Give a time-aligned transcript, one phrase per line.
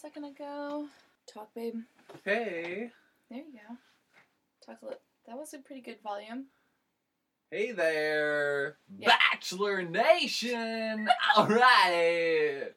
[0.00, 0.86] second ago.
[1.26, 1.74] Talk, babe.
[2.24, 2.90] Hey.
[3.28, 3.76] There you go.
[4.64, 5.00] Talk a little.
[5.26, 6.46] That was a pretty good volume.
[7.50, 8.76] Hey there.
[8.96, 9.08] Yeah.
[9.08, 11.08] Bachelor Nation.
[11.36, 12.68] All right.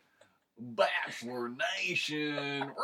[0.58, 2.72] Bachelor Nation.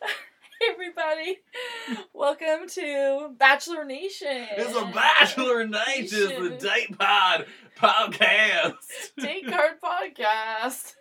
[0.72, 1.38] Everybody.
[2.12, 4.46] Welcome to Bachelor Nation.
[4.56, 6.10] it's a Bachelor Night.
[6.12, 7.46] Nation, the Date Pod
[7.78, 8.74] podcast.
[9.16, 10.94] Date Card Podcast.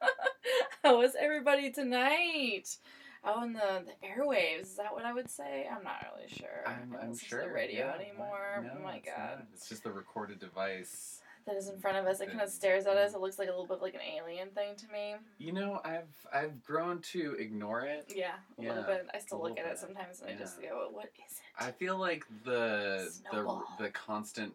[0.82, 2.78] How is everybody tonight?
[3.24, 5.68] Out on the, the airwaves, is that what I would say?
[5.70, 6.64] I'm not really sure.
[6.66, 7.42] I'm, I'm sure.
[7.42, 8.62] the radio yeah, anymore.
[8.64, 9.18] no, oh my it's god.
[9.18, 9.46] not.
[9.52, 11.20] It's just the recorded device.
[11.46, 12.20] That is in front of us.
[12.20, 13.14] It kind of stares at us.
[13.14, 15.14] It looks like a little bit like an alien thing to me.
[15.38, 18.12] You know, I've I've grown to ignore it.
[18.14, 19.06] Yeah, a little bit.
[19.14, 20.70] I still look at little it sometimes and I just Yeah.
[20.70, 21.64] go, what is it?
[21.64, 23.64] I feel like the Snowball.
[23.78, 24.54] the the constant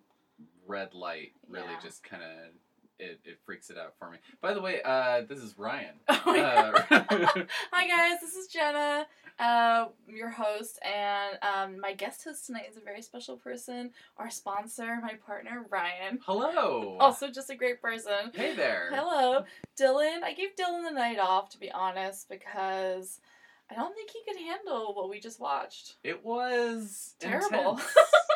[0.68, 1.80] red light really Yeah.
[1.82, 2.30] just kind of
[3.00, 4.18] it, it freaks it out for me.
[4.42, 5.96] By the way, uh, this is Ryan.
[6.10, 6.82] Oh my Uh,
[7.72, 9.08] Hi guys, this is Jenna,
[9.40, 13.92] uh, your host, and um, my guest host tonight is a very special person.
[14.18, 16.98] Our sponsor, my partner Ryan, Hello.
[17.00, 18.32] also just a great person.
[18.34, 18.90] hey there.
[18.94, 19.44] Hello,
[19.80, 20.24] Dylan.
[20.24, 23.20] I gave Dylan the night off to be honest because
[23.72, 25.96] I don't think he could handle what we just watched.
[26.04, 27.80] It was Terrible.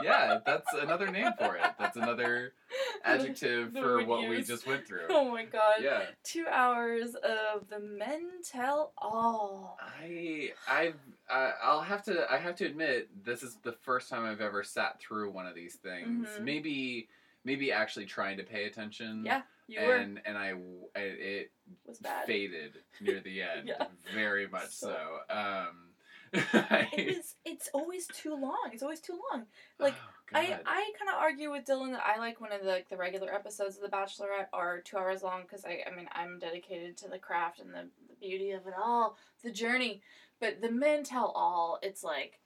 [0.01, 1.65] yeah, that's another name for it.
[1.77, 2.53] That's another
[3.03, 5.07] adjective The for word what we just went through.
[5.09, 5.75] Oh my god.
[5.81, 6.03] Yeah.
[6.23, 9.77] Two hours of the men tell all.
[10.01, 10.95] I I've
[11.29, 14.63] I, I'll have to I have to admit this is the first time I've ever
[14.63, 16.29] sat through one of these things.
[16.29, 16.43] Mhm.
[16.43, 17.07] Maybe
[17.45, 19.23] maybe actually trying to pay attention.
[19.25, 19.95] Yeah, you were.
[19.95, 20.53] and and I,
[20.95, 21.51] I it
[21.85, 22.25] was bad.
[22.27, 23.67] faded near the end.
[23.69, 23.85] Yeah.
[24.13, 24.93] Very much So-
[25.29, 25.33] so.
[25.35, 25.91] Um
[26.33, 27.35] It was.
[27.45, 28.69] It's always too long.
[28.73, 29.45] It's always too long.
[29.79, 29.93] Like,
[30.33, 32.89] oh, I, I kind of argue with Dylan that I like one of the like,
[32.89, 36.39] the regular episodes of The Bachelorette are two hours long because I I mean I'm
[36.39, 40.01] dedicated to the craft and the, the beauty of it all, the journey.
[40.41, 41.79] But the men tell all.
[41.81, 42.39] It's like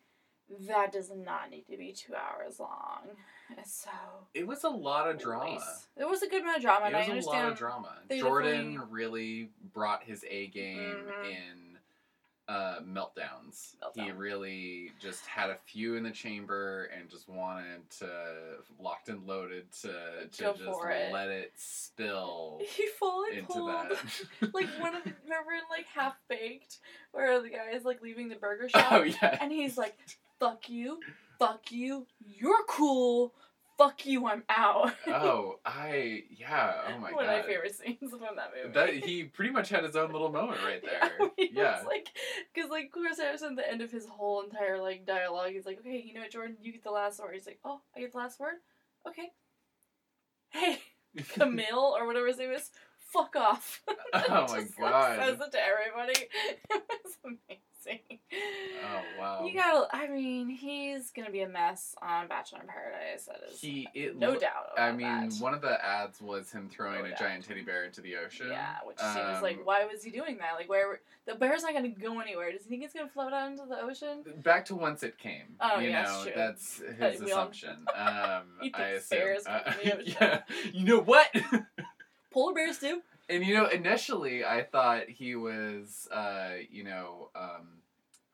[0.68, 3.08] that does not need to be two hours long.
[3.66, 3.90] So
[4.34, 5.56] it was a lot of drama.
[5.56, 5.88] nice.
[5.98, 7.94] It was a good amount of drama, It and I was a lot of drama.
[8.12, 11.26] Jordan definitely- really brought his A game Mhm.
[11.32, 11.66] in
[12.48, 13.76] uh, meltdowns.
[13.94, 18.10] He really just had a few in the chamber and just wanted to
[18.80, 21.14] locked and loaded to to Go just it.
[21.14, 23.92] let it spill He fully into pulled that.
[24.54, 26.80] like one of the, remember in like Half Baked
[27.12, 29.38] where the guy is like leaving the burger shop oh yeah.
[29.40, 29.96] and he's like,
[30.40, 31.00] "Fuck you,
[31.40, 33.34] fuck you, you're cool,
[33.78, 36.74] fuck you, I'm out." oh, I yeah.
[36.90, 37.16] Oh my one god.
[37.16, 38.74] One of my favorite scenes from that movie.
[38.74, 41.12] That he pretty much had his own little moment right there.
[41.20, 41.84] Yeah, he Yeah.
[41.88, 42.10] like,
[42.54, 45.80] because like Chris Harrison, at the end of his whole entire like dialogue, he's like,
[45.80, 48.12] "Okay, you know what, Jordan, you get the last word." He's like, "Oh, I get
[48.12, 48.56] the last word,
[49.08, 49.30] okay."
[50.50, 50.80] Hey,
[51.34, 52.70] Camille or whatever his name is,
[53.12, 53.82] fuck off.
[54.14, 56.28] Oh my Just, like, says it to everybody.
[56.72, 58.20] It was amazing.
[58.84, 59.46] Oh, wow.
[59.46, 59.88] You gotta.
[59.96, 63.26] I mean, he's gonna be a mess on Bachelor in Paradise.
[63.26, 64.72] That is He it no loo- doubt.
[64.78, 65.34] I mean, that.
[65.40, 67.20] one of the ads was him throwing No a doubt.
[67.20, 68.48] giant teddy bear into the ocean.
[68.50, 70.54] Yeah, which seems like Um, why was he doing that?
[70.56, 72.52] Like, where the bear's not gonna go anywhere.
[72.52, 74.24] Does he think it's gonna float out into the ocean?
[74.44, 75.56] Back to whence it came.
[75.62, 76.32] Oh, you yeah, know, true.
[76.36, 77.88] that's his we all- assumption.
[77.96, 79.38] Um, He I assume.
[79.48, 80.42] Uh, yeah.
[80.74, 81.28] You know what?
[82.32, 83.02] Polar bears do.
[83.30, 87.80] and you know, initially I thought he was, uh, you know, um,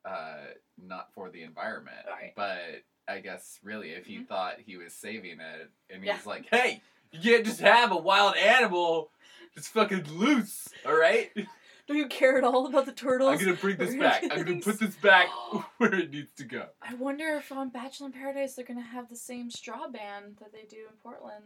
[0.04, 0.38] uh,
[0.82, 1.98] not for the environment.
[2.08, 2.34] Right.
[2.36, 4.28] But I guess really, if he Mhm.
[4.28, 6.20] thought he was saving it, and he's Yeah.
[6.26, 9.12] like, "Hey, you can't just have a wild animal."
[9.56, 11.32] Just fucking loose, all right?
[11.88, 13.32] Do you care at all about the turtles?
[13.40, 14.24] I'm gonna bring this back.
[14.24, 15.28] I'm gonna put this back
[15.78, 16.68] where it needs to go.
[16.82, 20.52] I wonder if on Bachelor in Paradise they're gonna have the same straw band that
[20.52, 21.46] they do in Portland.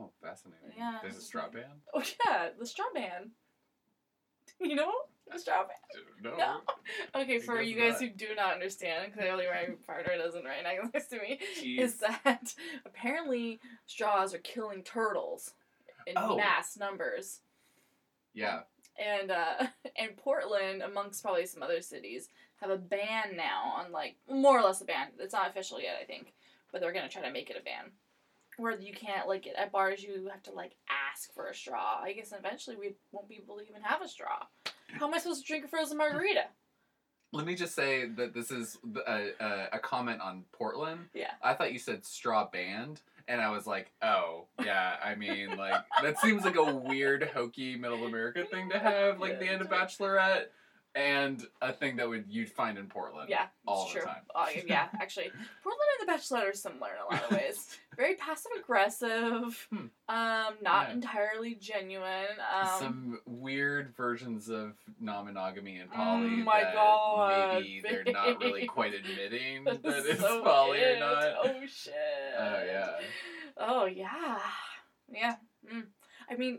[0.00, 0.72] Oh, fascinating.
[0.76, 0.98] Yeah.
[1.02, 1.80] There's a straw band?
[1.94, 3.30] Oh yeah, the straw band.
[4.60, 4.90] You know
[5.30, 6.04] the straw band.
[6.22, 6.36] No.
[6.36, 7.20] No.
[7.22, 8.00] Okay, for you guys not.
[8.00, 11.78] who do not understand, clearly my partner doesn't right next to me, Jeez.
[11.80, 12.54] is that
[12.86, 15.52] apparently straws are killing turtles
[16.08, 16.36] in Oh.
[16.38, 17.40] mass numbers.
[18.34, 18.60] Yeah.
[18.98, 19.66] And uh
[19.96, 22.30] and Portland, amongst probably some other cities,
[22.60, 25.08] have a ban now on like more or less a ban.
[25.20, 26.32] It's not official yet, I think,
[26.72, 27.92] but they're gonna try to make it a ban.
[28.58, 30.72] Where you can't like at bars you have to like
[31.10, 32.00] ask for a straw.
[32.02, 34.46] I guess eventually we won't be able to even have a straw.
[34.92, 36.44] How am I supposed to drink a frozen margarita?
[37.32, 41.02] Let me just say that this is a, a, a comment on Portland.
[41.14, 41.32] Yeah.
[41.42, 45.84] I thought you said straw band, and I was like, oh, yeah, I mean, like,
[46.02, 49.68] that seems like a weird, hokey middle America thing to have, like the end of
[49.68, 50.46] Bachelorette.
[50.98, 53.28] And a thing that would you'd find in Portland.
[53.30, 54.22] Yeah, all the time.
[54.34, 55.30] Oh, yeah, actually,
[55.62, 57.78] Portland and The Bachelor are similar in a lot of ways.
[57.96, 59.76] Very passive aggressive, Hmm.
[60.08, 60.92] um, not Yeah.
[60.92, 62.26] entirely genuine.
[62.54, 68.66] Um, Some weird versions of non-monogamy and poly Oh my God, maybe they're not really
[68.66, 71.24] quite admitting that it's so poly or not.
[71.44, 71.94] Oh shit.
[72.38, 72.90] Oh yeah.
[73.56, 74.38] Oh yeah,
[75.12, 75.36] yeah.
[75.72, 75.86] Mm.
[76.30, 76.58] I mean,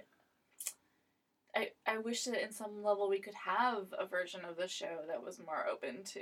[1.59, 5.00] I I wish that in some level we could have a version of the show
[5.07, 6.21] that was more open to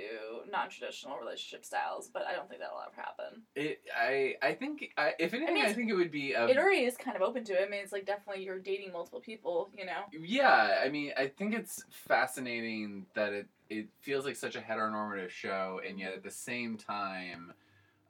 [0.50, 3.42] non-traditional relationship styles, but I don't think that'll ever happen.
[3.54, 6.46] It, I, I think, I, if anything, I, it's- think it would be a.
[6.46, 7.64] it already is kind of open to it.
[7.66, 10.02] I mean, it's like definitely you're dating multiple people, you know.
[10.12, 15.30] yeah, I mean, I think it's fascinating that it it feels like such a heteronormative
[15.30, 17.52] show, and yet at the same time,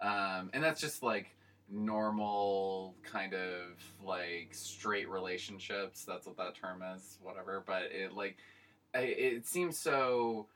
[0.01, 1.35] um, and that's just like
[1.71, 6.05] normal kind of like straight relationships.
[6.05, 7.63] That's what that term is, whatever.
[7.67, 8.37] But it like,
[8.95, 10.47] it seems so.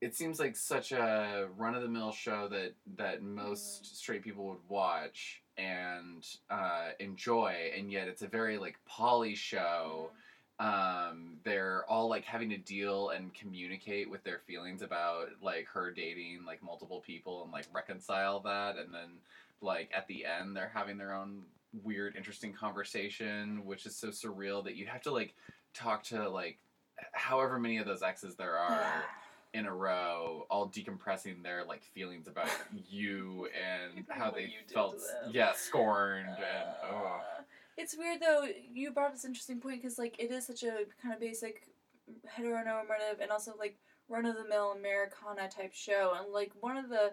[0.00, 4.46] It seems like such a run of the mill show that that most straight people
[4.46, 10.10] would watch and uh, enjoy, and yet it's a very like poly show
[10.60, 15.90] um they're all like having to deal and communicate with their feelings about like her
[15.90, 19.08] dating like multiple people and like reconcile that and then
[19.62, 21.40] like at the end they're having their own
[21.82, 25.34] weird interesting conversation which is so surreal that you have to like
[25.72, 26.58] talk to like
[27.12, 29.02] however many of those exes there are
[29.54, 32.48] in a row all decompressing their like feelings about
[32.90, 35.30] you and how What they you did to felt them.
[35.32, 37.20] yeah scorned and oh
[37.80, 38.46] It's weird though.
[38.70, 41.66] You brought up this interesting point because like it is such a kind of basic
[42.36, 46.90] heteronormative and also like run of the mill Americana type show, and like one of
[46.90, 47.12] the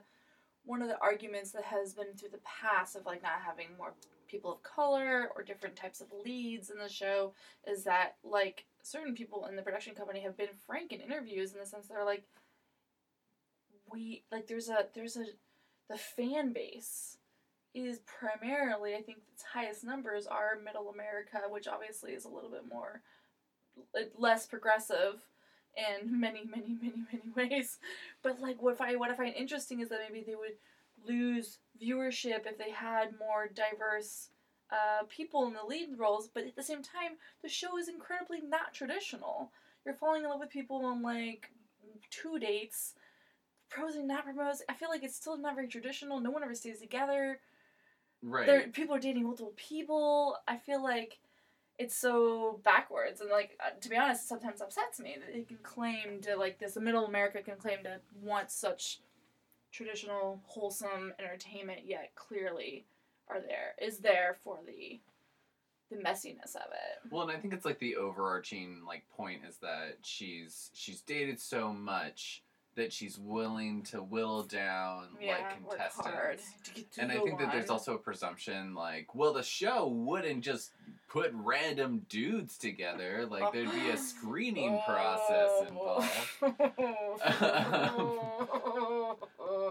[0.65, 3.93] one of the arguments that has been through the past of like not having more
[4.27, 7.33] people of color or different types of leads in the show
[7.65, 11.59] is that like certain people in the production company have been frank in interviews in
[11.59, 12.25] the sense they're like
[13.89, 15.23] we like there's a there's a
[15.89, 17.19] the fan base
[17.73, 22.49] is primarily I think its highest numbers are middle America, which obviously is a little
[22.49, 23.01] bit more
[24.17, 25.21] less progressive
[25.75, 27.77] in many many many many ways.
[28.23, 30.57] But like what I what I find interesting is that maybe they would
[31.05, 34.29] lose viewership if they had more diverse
[34.71, 37.11] uh, people in the lead roles, but at the same time,
[37.41, 39.51] the show is incredibly not traditional.
[39.85, 41.49] You're falling in love with people on like
[42.09, 42.93] two dates,
[43.69, 44.61] proposing, not pros.
[44.67, 46.19] I feel like it's still not very traditional.
[46.19, 47.39] No one ever stays together.
[48.21, 50.37] Right There, people are dating multiple people.
[50.47, 51.19] I feel like
[51.77, 55.43] it's so backwards, and like uh, to be honest, it sometimes upsets me that they
[55.43, 56.75] can claim to like this.
[56.75, 58.99] Middle America can claim to want such
[59.71, 62.85] traditional, wholesome entertainment, yet clearly
[63.29, 64.99] are there is there for the
[65.89, 67.11] the messiness of it.
[67.11, 71.39] Well, and I think it's like the overarching like point is that she's she's dated
[71.39, 72.43] so much
[72.77, 76.53] that she's willing to will down Yeah, like contestants.
[76.63, 80.41] to to And I think that there's also a presumption like, well, the show wouldn't
[80.43, 80.71] just
[81.09, 83.25] put random dudes together.
[83.29, 86.09] Like there'd be a screening process involved.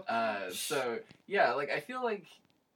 [0.07, 2.25] Uh, so yeah, like I feel like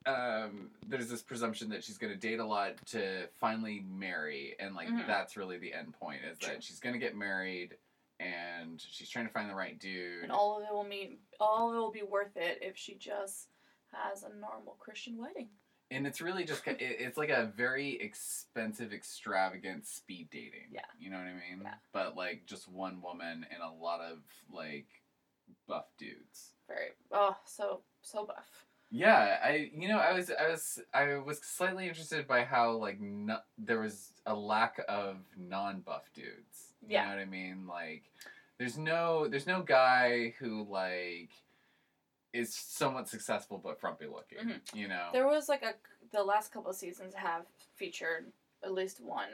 [0.05, 4.89] um, there's this presumption that she's gonna date a lot to finally marry, and like
[4.89, 5.07] Mhm.
[5.07, 7.75] that's really the end point is that she's gonna get married,
[8.21, 10.23] and she's trying to find the right dude.
[10.23, 12.95] and all of it will mean all of it will be worth it if she
[12.95, 13.47] just
[13.91, 15.49] has a normal Christian wedding.
[15.89, 20.69] and it's really just it's like a very expensive, extravagant speed dating.
[20.71, 20.81] Yeah.
[20.99, 21.61] you know what I mean.
[21.63, 21.73] Yeah.
[21.91, 24.19] But like just one woman and a lot of
[24.53, 24.87] like
[25.67, 26.51] buff dudes.
[26.67, 28.65] Very oh so so buff.
[28.93, 32.99] Yeah, I you know I was I was I was slightly interested by how like
[33.01, 36.70] no, there was a lack of non-buff dudes.
[36.81, 37.03] You Yeah.
[37.05, 37.67] know what I mean?
[37.67, 38.03] Like
[38.57, 41.29] there's no there's no guy who like
[42.33, 44.37] is somewhat successful but frumpy looking.
[44.39, 44.75] Mhm.
[44.75, 45.09] You know.
[45.11, 45.73] There was like a
[46.11, 47.45] the last couple of seasons have
[47.75, 48.31] featured
[48.63, 49.29] at least one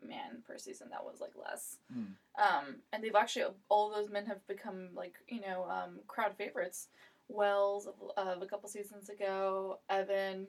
[0.00, 1.78] man per season that was like less.
[1.92, 2.04] Hmm.
[2.40, 6.88] Um, and they've actually all those men have become like you know um, crowd favorites.
[7.30, 10.46] Wells of, of a couple seasons ago, Evan.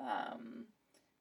[0.00, 0.64] Um,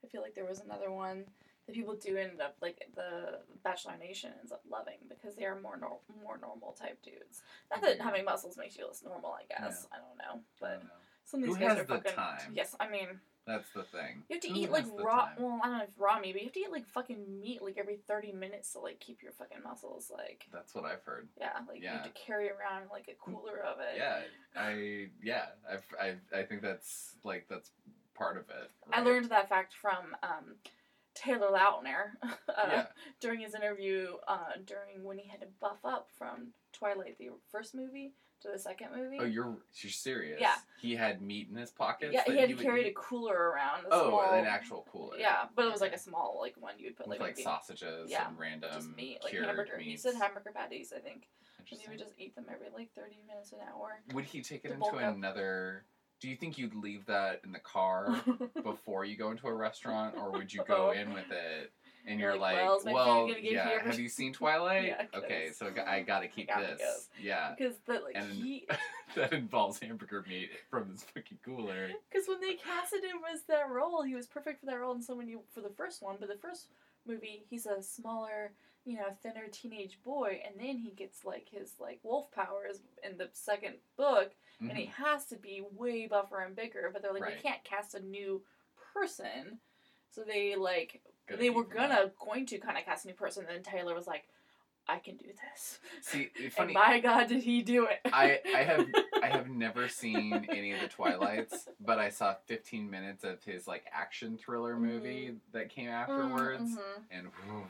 [0.04, 1.26] I feel like there was another one
[1.68, 5.60] that people do end up like the Bachelor Nation ends up loving because they are
[5.60, 7.42] more nor- more normal type dudes.
[7.70, 9.88] Not that having muscles makes you less normal, I guess.
[9.92, 10.90] I don't know, but don't know.
[11.26, 12.14] some of these Who guys has are the fucking.
[12.14, 12.54] time?
[12.56, 13.08] Yes, I mean
[13.46, 14.24] That's the thing.
[14.30, 15.26] you have to Who eat like raw.
[15.26, 15.36] time?
[15.40, 17.62] Well, I don't know if raw meat, but you have to eat like fucking meat
[17.62, 20.46] like every thirty minutes to like keep your fucking muscles like.
[20.52, 21.28] That's what I've heard.
[21.40, 23.98] Yeah, like you have to carry around like a cooler of it.
[23.98, 24.20] Yeah,
[24.56, 27.70] I yeah, I've, I I think that's like that's
[28.16, 28.70] part of it.
[28.92, 30.56] I learned that fact from um,
[31.14, 32.28] Taylor Lautner uh,
[32.68, 32.86] Yeah.
[33.20, 37.76] during his interview uh, during when he had to buff up from Twilight, the first
[37.76, 39.18] movie to the second movie.
[39.20, 40.40] Oh, you're you're serious?
[40.42, 40.56] Yeah.
[40.80, 42.12] He had meat in his pockets.
[42.14, 43.86] yeah, he had would carried a cooler around.
[43.86, 45.18] A Oh, small, an actual cooler.
[45.20, 48.10] Yeah, but it was like a small like one you would put like, like sausages
[48.10, 49.78] yeah, and random just meat, like hamburger.
[49.78, 50.04] He meats.
[50.04, 51.28] said hamburger patties, I think,
[51.70, 54.02] and he would just eat them every like thirty minutes an hour.
[54.16, 54.96] Would he take it into up.
[55.16, 55.84] another?
[56.22, 58.16] Do you think you'd leave that in the car
[58.64, 60.92] before you go into a restaurant, or would you go Oh.
[60.92, 61.72] in with it
[62.08, 64.32] and You're you're like, like, "Well, is my food well, yeah, here?" have you seen
[64.42, 64.86] Twilight?
[64.86, 67.10] Yeah, okay, so I got- I gotta keep gotta this.
[67.20, 68.68] Yeah, Because the like And- he,
[69.16, 71.90] that involves hamburger meat from this fucking cooler.
[72.12, 74.94] because when they casted him as that role, he was perfect for that role.
[74.94, 76.68] And so when you for the first one, but the first
[77.08, 78.52] movie, he's a smaller,
[78.86, 83.18] you know, thinner teenage boy, and then he gets like his like wolf powers in
[83.18, 84.32] the second book,
[84.70, 84.92] and he Mhm.
[84.94, 86.90] has to be way buffer and bigger.
[86.92, 87.36] But they're like, Right.
[87.38, 88.44] we can't cast a new
[88.94, 89.60] person,
[90.10, 93.46] so they like they were gonna going to kind of cast a new person.
[93.46, 94.28] And then Taylor was like,
[94.88, 95.80] I can do this.
[96.02, 96.74] See, funny.
[96.74, 98.00] And by God, did he do it?
[98.12, 98.88] I I have
[99.24, 103.68] I have never seen any of the Twilights, but I saw 15 minutes of his
[103.68, 107.04] like action thriller movie that came afterwards, Mhm.
[107.12, 107.68] and whew,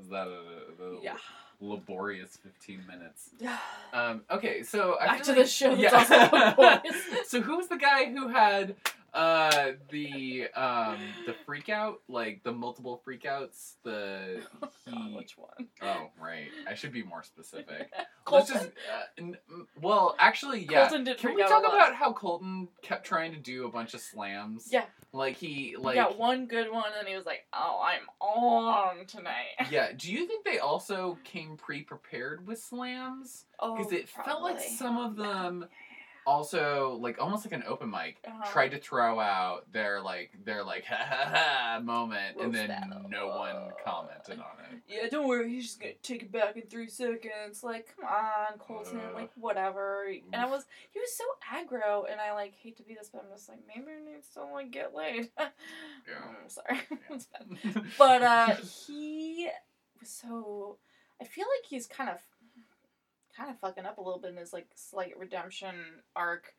[0.00, 1.16] was that a, a, a Yeah.
[1.60, 3.30] laborious 15 minutes?
[3.40, 3.58] Yeah.
[3.92, 6.96] Um, okay, so Back to like- the show that's also laborious.
[7.28, 8.74] so who was the guy who had
[9.14, 14.40] uh the um the freak out like the multiple freakouts the
[14.86, 15.68] he Which one?
[15.82, 17.90] oh right i should be more specific
[18.30, 18.54] Let's Colton.
[18.54, 19.36] just uh, n-
[19.80, 23.38] well actually yeah Colton did can freak we talk about how colton kept trying to
[23.38, 24.84] do a bunch of slams Yeah.
[25.12, 29.06] like he He like got one good one, and he was like, "Oh, I'm on
[29.06, 34.42] tonight." yeah do you think they also came pre-prepared with slams Oh, because it felt
[34.42, 35.66] like some of them
[36.30, 38.50] also like almost like an open mic Uh-huh.
[38.52, 43.02] tried to throw out their like their like ha ha ha moment and then battle.
[43.10, 45.48] no one commented on it Yeah, don't worry.
[45.50, 47.62] He's just gonna take it back in three seconds.
[47.64, 48.98] Like, come on, Colton.
[49.00, 50.04] Uh, like, whatever.
[50.32, 53.22] And I was, he was so aggro, and I like hate to be this, but
[53.24, 55.30] I'm just like, maybe he need to like get laid.
[55.38, 56.24] yeah.
[56.42, 56.80] I'm sorry,
[57.74, 57.84] bad.
[57.98, 58.54] But uh,
[58.86, 59.48] he
[59.98, 60.76] was so.
[61.20, 62.18] I feel like he's kind of,
[63.40, 65.74] kind of fucking up a little bit in his like slight redemption
[66.14, 66.54] arc.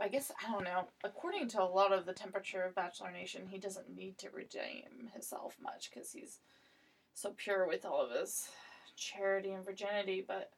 [0.00, 0.88] I guess I don't know.
[1.04, 5.10] According to a lot of the temperature of Bachelor Nation, he doesn't need to redeem
[5.12, 6.38] himself much because he's
[7.14, 8.48] so pure with all of his
[8.96, 10.24] charity and virginity.
[10.26, 10.50] But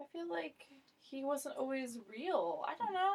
[0.00, 0.66] I feel like
[1.00, 2.64] he wasn't always real.
[2.66, 3.10] I don't know.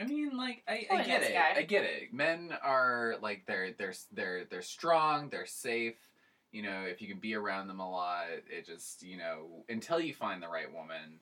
[0.00, 1.32] I mean, like I, I get it.
[1.32, 1.54] guy.
[1.56, 2.12] I get it.
[2.12, 5.28] Men are like they're they're they're they're strong.
[5.30, 5.94] They're safe.
[6.54, 10.00] You know, if you can be around them a lot, it just you know until
[10.00, 11.18] you find the right woman,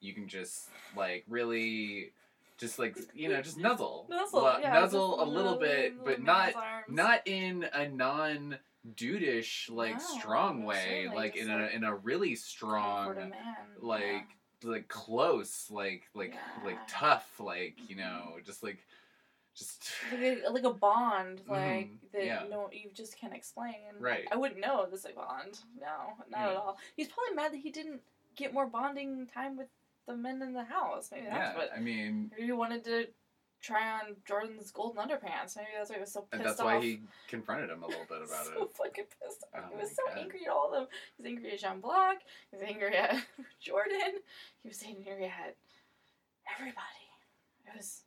[0.00, 2.12] you can just like really,
[2.58, 6.52] just like you know, just nuzzle, Nuzzle, yeah, nuzzle a little bit, but not
[6.88, 8.56] not in a non
[8.94, 13.14] dudish like No, strong way, like just, in a like, in a really strong a
[13.16, 13.34] man.
[13.80, 14.28] like
[14.64, 18.78] like close like like like tough like you know just like
[19.58, 22.24] just like a, like a bond, like Mhm, that.
[22.24, 22.44] yeah.
[22.44, 23.74] You know, you just can't explain.
[23.98, 24.26] Right.
[24.30, 25.58] I wouldn't know this a bond.
[25.80, 26.78] No, not at all.
[26.96, 28.00] He's probably mad that he didn't
[28.36, 29.66] get more bonding time with
[30.06, 31.10] the men in the house.
[31.12, 31.70] Maybe that's yeah what.
[31.76, 33.08] i mean Maybe he wanted to
[33.60, 35.56] try on Jordan's golden underpants.
[35.56, 36.66] Maybe that's why he was so and pissed that's off.
[36.66, 39.64] why he confronted him a little bit about so it fucking pissed off.
[39.66, 40.18] Oh he was so God.
[40.18, 40.86] angry at all of them.
[41.16, 42.18] He was angry at Jean Block.
[42.50, 43.16] He was angry at
[43.60, 44.22] Jordan.
[44.62, 45.56] He was angry at
[46.56, 47.04] everybody.
[47.66, 48.02] It was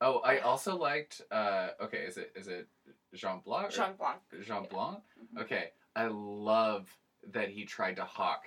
[0.00, 2.68] oh i also liked uh okay is it is it
[3.14, 4.18] jean blanc Jean Blanc.
[4.44, 4.68] jean yeah.
[4.70, 4.98] blanc
[5.34, 5.42] Mhm.
[5.42, 6.88] okay i love
[7.32, 8.44] that he tried to hawk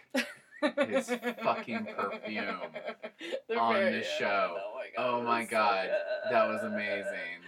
[0.88, 1.10] His
[1.42, 2.60] fucking perfume
[3.48, 4.58] They're on the show.
[4.58, 5.10] Oh my god.
[5.10, 6.34] Oh my so God, good.
[6.34, 7.40] that was amazing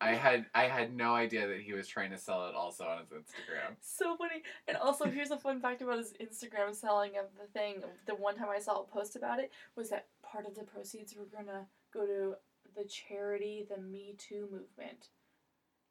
[0.00, 2.98] i had i had no idea that he was trying to sell it also on
[3.00, 4.42] his instagram So funny.
[4.68, 7.82] And also, here's a fun fact about his Instagram selling of the thing.
[8.06, 11.16] The one time I saw a post about it was that part of the proceeds
[11.16, 12.34] were gonna go to
[12.76, 15.08] the charity, the Me Too movement.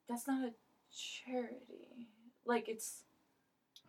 [0.08, 0.54] That's not a
[0.96, 2.10] charity.
[2.46, 3.04] Like it's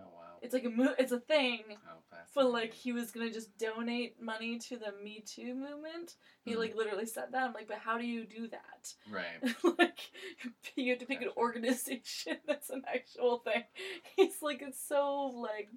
[0.01, 1.63] oh wow it's like a mo- it's a thing.
[1.91, 6.15] oh But like he was gonna just donate money to the Me Too movement.
[6.45, 6.59] He Mhm.
[6.59, 7.43] like literally said that.
[7.43, 8.95] I'm like, but how do you do that?
[9.11, 9.99] right like
[10.77, 13.65] you have to pick an organization that's an actual thing.
[14.17, 15.69] He's like it's so like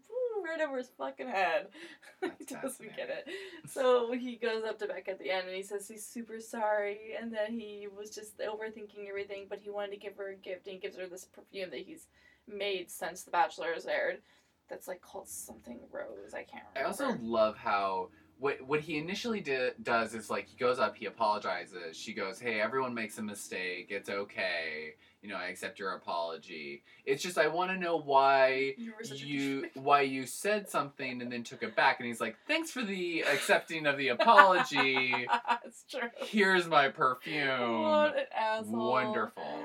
[0.46, 1.68] right over his fucking head.
[2.22, 3.28] he doesn't get it.
[3.68, 7.00] So he goes up to Beck at the end and he says he's super sorry
[7.20, 10.68] and that he was just overthinking everything, but he wanted to give her a gift
[10.68, 12.06] and he gives her this perfume that he's
[12.48, 14.22] made since The Bachelor has aired.
[14.70, 16.34] That's like called something rose.
[16.34, 19.44] I can't I also love how what what he initially
[19.84, 21.96] does is like he goes up, he apologizes.
[21.96, 23.88] She goes, "Hey, everyone makes a mistake.
[23.90, 26.84] It's okay." You know, I accept your apology.
[27.06, 30.68] It's just I want to know why You were such a you why you said
[30.70, 34.10] something and then took it back and he's like, "Thanks for the accepting of the
[34.10, 35.28] apology.
[35.66, 36.10] it's true.
[36.18, 38.90] Here's my perfume." What an asshole.
[38.92, 39.60] Wonderful.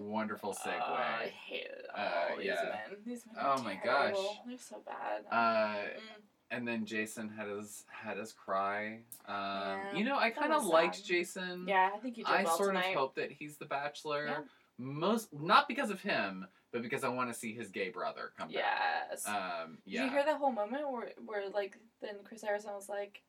[0.00, 0.74] Wonderful segue.
[0.86, 1.86] Oh, I hate it.
[1.96, 2.00] Uh,
[2.30, 2.36] all.
[2.36, 2.54] These yeah.
[2.64, 2.98] men.
[3.06, 4.12] These men Oh my gosh.
[4.12, 4.36] terrible.
[4.46, 5.24] They're so bad.
[5.30, 6.22] Uh, Mm.
[6.50, 9.00] and then Jason had us had us cry.
[9.26, 11.04] Um, Yeah, you know, I kind of liked.
[11.04, 11.66] Jason.
[11.66, 12.88] yeah, I think you did I well sort tonight.
[12.90, 14.26] of hope that he's the Bachelor.
[14.26, 14.40] Yeah.
[14.78, 18.48] Most not because of him, but because I want to see his gay brother come
[18.50, 19.24] Yes.
[19.24, 19.62] back.
[19.64, 23.22] Um, Did you hear that whole moment where, where like, then Chris Harrison was like,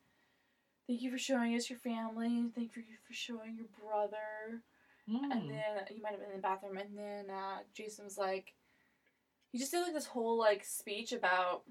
[0.87, 2.51] "Thank you for showing us your family.
[2.53, 4.61] Thank you for showing your brother."
[5.09, 5.31] Mm.
[5.31, 8.53] And then he might have been in the bathroom, and then uh, Jason was like,
[9.51, 11.63] he just did like this whole like speech about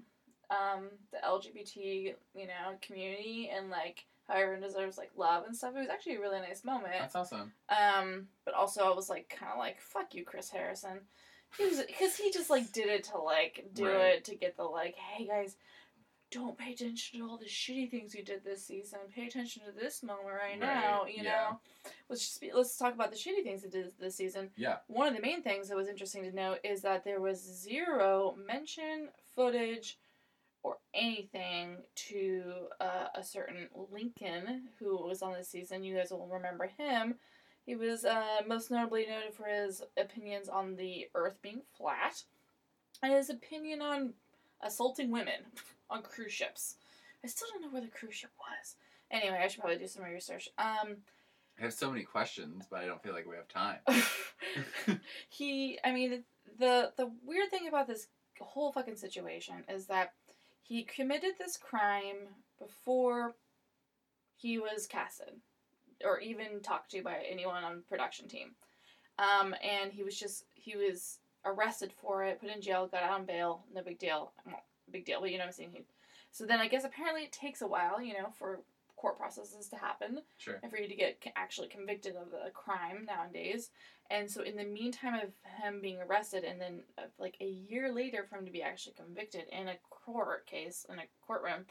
[0.49, 4.05] um, the LGBT you know community and like
[4.37, 5.73] everyone deserves like love and stuff.
[5.75, 6.93] It was actually a really nice moment.
[6.99, 7.51] That's awesome.
[7.69, 10.99] Um, but also I was like kind of like fuck you, Chris Harrison.
[11.57, 14.15] He was because he just like did it to like do Right.
[14.15, 15.55] it to get the like hey guys.
[16.31, 18.99] Don't pay attention to all the shitty things you did this season.
[19.15, 21.05] Pay attention to this moment right, now.
[21.07, 21.47] You yeah.
[21.49, 21.59] know,
[22.07, 24.51] let's just be, let's talk about the shitty things it did this season.
[24.55, 24.75] Yeah.
[24.85, 28.35] One of the main things that was interesting to note is that there was zero
[28.45, 29.97] mention, footage,
[30.63, 32.43] or anything to
[32.79, 35.83] uh, a certain Lincoln who was on this season.
[35.83, 37.15] You guys will remember him.
[37.65, 42.23] He was uh, most notably noted for his opinions on the Earth being flat
[43.03, 44.13] and his opinion on
[44.61, 45.45] assaulting women
[45.89, 46.75] on cruise ships.
[47.23, 48.75] I still don't know where the cruise ship was.
[49.11, 50.49] Anyway, I should probably do some research.
[50.57, 50.97] Um,
[51.59, 53.79] I have so many questions, but I don't feel like we have time.
[55.29, 56.23] he i mean
[56.57, 58.07] the the weird thing about this
[58.39, 60.13] whole fucking situation is that
[60.61, 62.27] he committed this crime
[62.59, 63.35] before
[64.35, 65.33] he was casted
[66.03, 68.51] or even talked to by anyone on the production team
[69.17, 73.11] um, and he was just he was arrested for it put in jail got out
[73.19, 75.83] on bail no big deal well, big deal but you know what i'm saying He-
[76.31, 78.59] so then i guess apparently it takes a while you know for
[78.95, 80.59] court processes to happen Sure.
[80.61, 83.69] and for you to get actually convicted of a crime nowadays.
[84.11, 87.93] And so, in the meantime of him being arrested, and then uh, like a year
[87.93, 91.65] later for him to be actually convicted in a court case in a courtroom,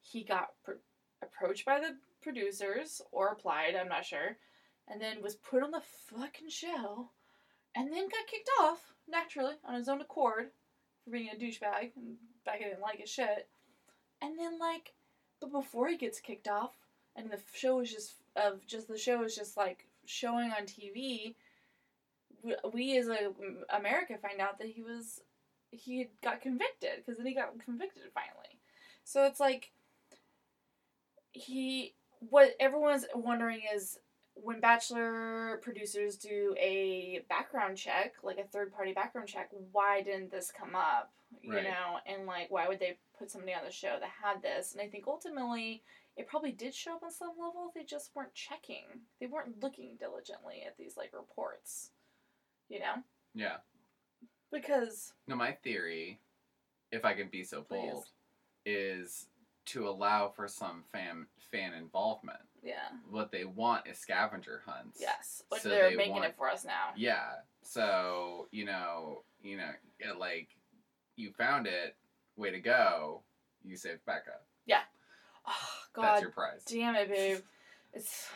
[0.00, 0.82] he got pr-
[1.22, 4.36] approached by the producers or applied, I'm not sure,
[4.86, 7.10] and then was put on the fucking show,
[7.74, 10.50] and then got kicked off naturally on his own accord
[11.04, 12.16] for being a douchebag and
[12.56, 13.48] he didn't like his shit,
[14.22, 14.92] and then like,
[15.40, 16.72] but before he gets kicked off,
[17.16, 21.34] and the show is just of just the show is just like showing on TV.
[22.72, 23.32] We, as a
[23.74, 25.20] America find out that he was
[25.70, 28.58] he got convicted because then he got convicted finally.
[29.04, 29.70] So it's like
[31.32, 31.94] he
[32.28, 33.98] what everyone's wondering is
[34.34, 40.30] when Bachelor producers do a background check, like a third party background check, why didn't
[40.30, 41.12] this come up?
[41.42, 41.64] You Right.
[41.64, 44.72] know, and like why would they put somebody on the show that had this?
[44.72, 45.82] And I think ultimately
[46.16, 47.70] it probably did show up on some level.
[47.74, 48.84] They just weren't checking.
[49.20, 51.90] They weren't looking diligently at these like reports.
[52.70, 52.94] You know?
[53.34, 53.56] Yeah.
[54.50, 56.18] Because No, my theory,
[56.90, 57.76] if I can be so Please.
[57.90, 58.04] bold,
[58.66, 59.26] is
[59.66, 62.40] to allow for some fan fan involvement.
[62.62, 62.88] yeah.
[63.10, 64.98] What they want is scavenger hunts.
[65.00, 65.42] Yes.
[65.48, 66.90] Which So they're they making want- it for us now.
[66.96, 67.26] Yeah.
[67.62, 70.48] So you know, you know, it, like
[71.16, 71.96] you found it.
[72.36, 73.22] Way to go.
[73.64, 74.38] You saved Becca.
[74.66, 74.80] Yeah.
[75.46, 75.52] Oh
[75.92, 76.02] God.
[76.04, 76.62] That's your prize.
[76.64, 77.38] damn it, babe.
[77.92, 78.28] It's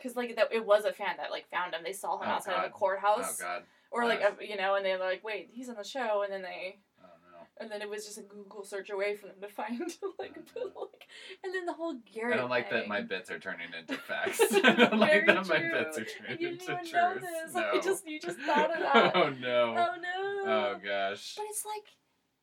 [0.00, 1.82] because like that it was a fan that like found him.
[1.84, 2.66] They saw him Oh, outside of God.
[2.68, 3.62] a courthouse, Oh God.
[3.90, 6.42] or like a, you know, and they're like, wait, he's on the show, and then
[6.42, 7.46] they Oh no.
[7.60, 9.80] and then it was just a Google search away for them to find
[10.18, 10.80] like, Oh, no.
[10.92, 11.06] like
[11.44, 12.34] and then the whole Garrett.
[12.34, 14.40] I don't like that my bits are turning into facts.
[14.40, 16.88] I don't like that my bits are turning You into didn't truth.
[16.88, 17.54] even know this.
[17.54, 17.70] No.
[17.74, 19.12] I just you just thought of that.
[19.16, 19.74] oh no.
[19.76, 20.42] Oh no.
[20.46, 21.34] Oh gosh.
[21.36, 21.84] But it's like,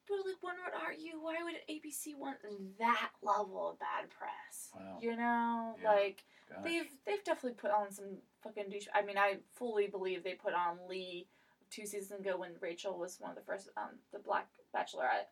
[0.08, 2.38] but like, one would argue, why would ABC want
[2.80, 4.70] that level of bad press?
[4.76, 5.00] Wow.
[5.02, 5.92] You know, Yeah.
[5.92, 6.64] like Gosh.
[6.64, 8.88] they've they've definitely put on some fucking douche.
[8.94, 11.28] I mean, I fully believe they put on Lee
[11.70, 15.28] two seasons ago when Rachel was one of the first, um, the Black Bachelorette.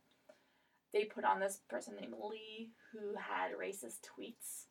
[0.94, 4.66] They put on this person named Lee who had racist tweets,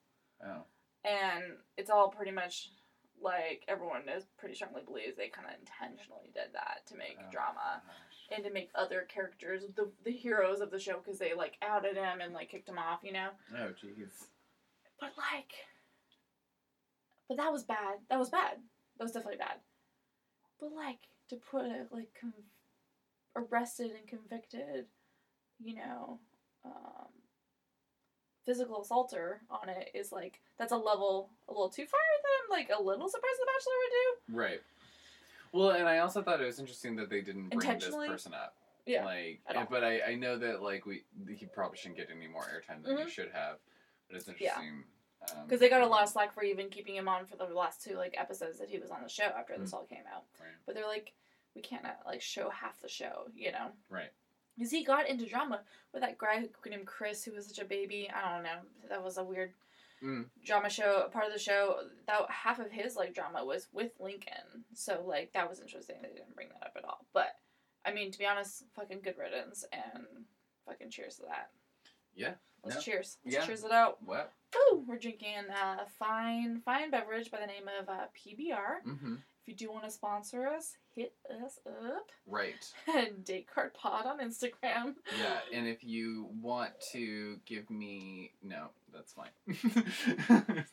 [0.44, 0.64] Oh.
[1.04, 2.70] and it's all pretty much
[3.20, 7.30] like everyone is pretty strongly believes they kind of intentionally did that to make Oh,
[7.30, 8.13] drama gosh.
[8.34, 11.96] And to make other characters the the heroes of the show because they like outed
[11.96, 13.28] him and like kicked him off, you know.
[13.56, 14.26] Oh jeez.
[15.00, 15.52] But like,
[17.28, 17.98] but that was bad.
[18.08, 18.58] That was bad.
[18.98, 19.56] That was definitely bad.
[20.60, 22.32] But like to put a like con-
[23.36, 24.86] arrested and convicted,
[25.62, 26.18] you know,
[26.64, 27.08] um,
[28.44, 32.58] physical assaulter on it is like that's a level a little too far that I'm
[32.58, 34.36] like a little surprised the Bachelor would do.
[34.38, 34.60] Right.
[35.54, 38.08] Well, and I also thought it was interesting that they didn't bring this Intentionally?
[38.08, 38.56] person up.
[38.86, 39.04] Yeah.
[39.04, 39.66] Like, at all.
[39.70, 42.98] but I, I know that like we he probably shouldn't get any more airtime than
[42.98, 43.08] he Mhm.
[43.08, 43.58] should have.
[44.08, 44.32] But it's Yeah.
[44.60, 44.84] interesting.
[45.32, 47.44] um, Because they got a lot of slack for even keeping him on for the
[47.46, 49.74] last two like episodes that he was on the show after this Mm.
[49.74, 50.24] all came out.
[50.40, 50.50] Right.
[50.66, 51.14] But they're like,
[51.54, 53.70] we can't uh, like show half the show, you know?
[53.88, 54.10] Right.
[54.56, 58.10] Because he got into drama with that guy named Chris who was such a baby.
[58.10, 58.60] I don't know.
[58.88, 59.54] That was a weird
[60.04, 60.26] Mm.
[60.44, 61.08] drama show.
[61.12, 64.64] Part of the show that half of his like drama was with Lincoln.
[64.74, 65.96] So like that was interesting.
[66.02, 67.06] They didn't bring that up at all.
[67.14, 67.28] But
[67.86, 70.04] I mean, to be honest, fucking good riddance and
[70.66, 71.50] fucking cheers to that.
[72.14, 72.34] Yeah.
[72.62, 72.82] Let's No.
[72.82, 73.18] cheers.
[73.24, 73.46] Let's Yeah.
[73.46, 74.02] cheers it out.
[74.02, 74.32] What?
[74.70, 74.84] Woo!
[74.86, 78.82] We're drinking a fine, fine beverage by the name of uh, PBR.
[78.86, 79.14] Mm-hmm.
[79.46, 81.12] If you do want to sponsor us, hit
[81.44, 82.54] us up Right.
[82.96, 84.94] and Date Card Pod on Instagram.
[85.20, 89.28] Yeah, and if you want to give me no, that's fine.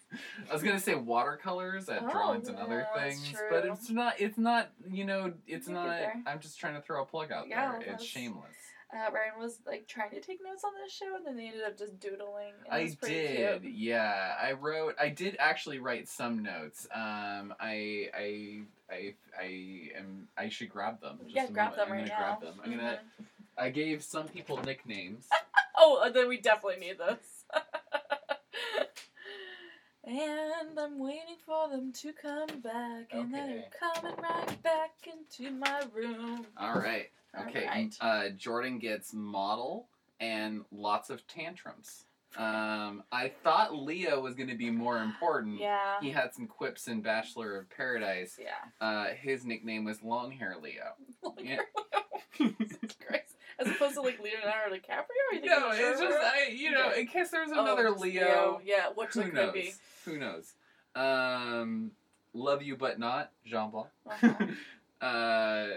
[0.49, 4.21] I was gonna say watercolors at Oh, drawings and other yeah, things, but it's not.
[4.21, 4.71] It's not.
[4.89, 5.99] You know, it's not.
[6.25, 7.93] I'm just trying to throw a plug out Yeah, there.
[7.93, 8.45] It's shameless.
[8.93, 11.63] Uh, Ryan was like trying to take notes on this show, and then they ended
[11.63, 12.54] up just doodling.
[12.69, 13.73] and I did, Cute.
[13.73, 14.34] yeah.
[14.41, 14.95] I wrote.
[14.99, 16.88] I did actually write some notes.
[16.93, 20.27] Um, I, I, I, I am.
[20.38, 21.19] I should grab them.
[21.23, 21.77] Just Yeah, grab moment.
[21.77, 22.38] them I'm right gonna now.
[22.38, 22.62] grab them.
[22.63, 22.99] I'm gonna.
[23.21, 23.25] Mhm.
[23.58, 25.27] I gave some people nicknames.
[25.84, 27.43] Oh, then we definitely need this.
[30.03, 35.83] and I'm waiting for them to come back, and they're coming right back into my
[35.93, 36.45] room.
[36.57, 37.09] All right.
[37.47, 37.63] Okay.
[37.65, 37.97] Alright.
[38.01, 39.87] Uh, Jordan gets model
[40.19, 42.05] and lots of tantrums.
[42.37, 45.59] Um, I thought Leo was going to be more important.
[45.59, 45.99] Yeah.
[46.01, 48.39] He had some quips in Bachelor of Paradise.
[48.41, 48.85] Yeah.
[48.85, 50.93] Uh, his nickname was Long Hair Leo.
[51.41, 51.59] Yeah.
[52.37, 53.31] Jesus Christ.
[53.62, 55.32] As opposed to like Leonardo DiCaprio?
[55.32, 57.89] Or you think no, it's just I, you know, in case there was Oh, another
[57.89, 58.62] just Leo.
[58.65, 59.54] Yeah, which Who knows?
[59.54, 59.74] be.
[60.06, 60.54] Who knows?
[60.95, 61.91] Um,
[62.34, 63.89] love you but not Jean Paul.
[64.10, 65.06] Uh-huh.
[65.06, 65.67] uh,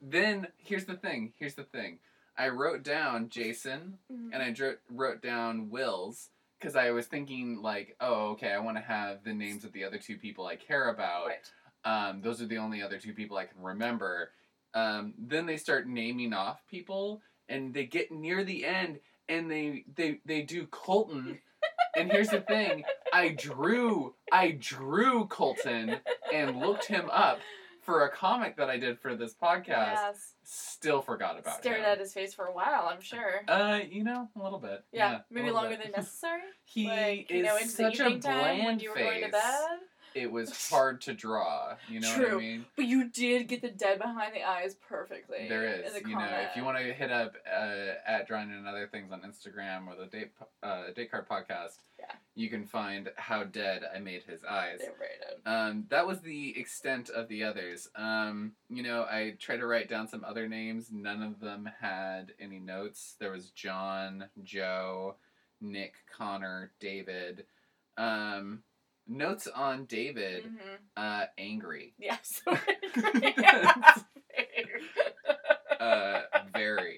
[0.00, 1.32] then here's the thing.
[1.38, 1.98] Here's the thing.
[2.36, 4.30] I wrote down Jason Mhm.
[4.32, 8.76] and I dro- wrote down Wills because I was thinking like, oh, okay, I want
[8.76, 11.26] to have the names of the other two people I care about.
[11.26, 11.50] Right.
[11.84, 14.30] Um, those are the only other two people I can remember.
[14.74, 19.84] Um, then they start naming off people, and they get near the end, and they
[19.94, 21.38] they they do Colton.
[21.96, 25.96] and here's the thing: I drew I drew Colton
[26.32, 27.38] and looked him up
[27.84, 29.66] for a comic that I did for this podcast.
[29.68, 30.32] Yes.
[30.42, 31.84] Still forgot about Stared him.
[31.84, 33.42] at his face for a while, I'm sure.
[33.46, 34.84] Uh, you know, a little bit.
[34.92, 35.82] yeah, a maybe longer bit.
[35.84, 36.40] than necessary.
[36.64, 39.30] He like, is you know, such a evening time when bland you were going to
[39.30, 39.42] face.
[40.14, 41.74] It was hard to draw.
[41.88, 42.38] You know what I True.
[42.40, 42.64] mean?
[42.76, 45.46] But you did get the dead behind the eyes perfectly.
[45.48, 45.92] There is.
[45.92, 49.10] the You know, if you want to hit up uh, at Drawing and other things
[49.12, 50.30] on Instagram or the date
[50.62, 52.06] uh, date card podcast, Yeah.
[52.34, 54.78] you can find how dead I made his eyes.
[54.80, 55.40] They're rated.
[55.46, 57.88] Um, that was the extent of the others.
[57.96, 60.88] Um, you know, I tried to write down some other names.
[60.92, 63.16] None of them had any notes.
[63.18, 65.16] There was John, Joe,
[65.60, 67.44] Nick, Connor, David.
[67.96, 68.62] Um,
[69.06, 70.44] notes on David.
[70.44, 70.74] Mm-hmm.
[70.96, 71.94] Uh, angry.
[71.98, 72.56] Yeah, so
[73.22, 73.72] yeah.
[75.80, 76.22] Uh,
[76.54, 76.96] very.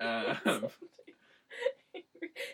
[0.00, 0.36] Um,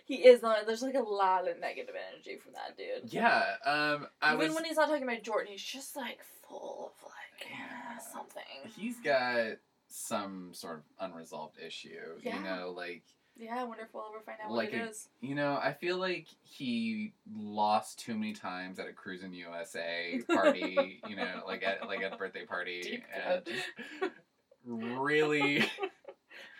[0.06, 0.66] he is not.
[0.66, 3.12] There's like a lot of negative energy from that dude.
[3.12, 3.42] yeah.
[3.64, 4.54] Um, I Even was.
[4.54, 7.98] when he's not talking about Jordan, he's just like full of like Yeah.
[7.98, 8.42] something.
[8.76, 9.58] He's got
[9.88, 11.90] some sort of unresolved issue.
[12.22, 12.38] Yeah.
[12.38, 13.02] You know, like
[13.36, 15.08] Yeah, I wonder if we'll ever find out Like what it a- is.
[15.20, 21.00] You know, I feel like he lost too many times at a Cruisin' USA party.
[21.08, 23.42] you know, like at like at a birthday party, Deep and
[24.64, 25.68] really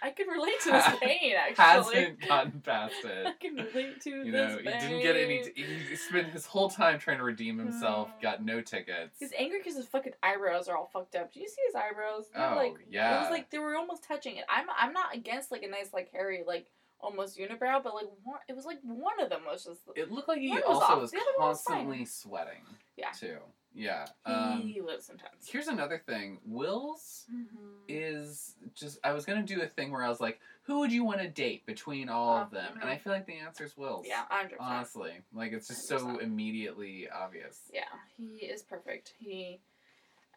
[0.05, 1.55] I can relate to this pain actually.
[1.65, 3.27] hasn't gotten past it.
[3.27, 5.45] I can relate to You know, he didn't get any.
[5.45, 5.53] pain.
[5.89, 8.11] He spent his whole time trying to redeem himself.
[8.23, 9.17] Got no tickets.
[9.19, 11.33] He's angry because his fucking eyebrows are all fucked up.
[11.33, 12.27] Do you see his eyebrows?
[12.35, 14.45] They're Oh, like, It was like they were almost touching it.
[14.49, 16.67] I'm I'm not against like a nice like hairy like
[17.01, 20.29] almost unibrow, but like one, it was like one of them was just It looked
[20.29, 22.61] like he was also off, was one was constantly sweating.
[22.97, 23.11] Yeah.
[23.11, 23.39] Too.
[23.75, 24.07] Yeah.
[24.25, 25.49] Um, he lives intense.
[25.49, 26.39] here's another thing.
[26.47, 27.59] Wills Mm-hmm.
[27.89, 31.05] is just I was gonna do a thing where I was like, who would you
[31.05, 32.73] want to date between all of them?
[32.77, 32.81] mhm.
[32.81, 34.07] And I feel like the answer is Wills.
[34.09, 34.61] Yeah, hundred percent.
[34.61, 36.23] Honestly, like it's just so 100%.
[36.23, 37.59] immediately obvious.
[37.73, 37.83] Yeah,
[38.17, 39.15] he is perfect.
[39.19, 39.61] He,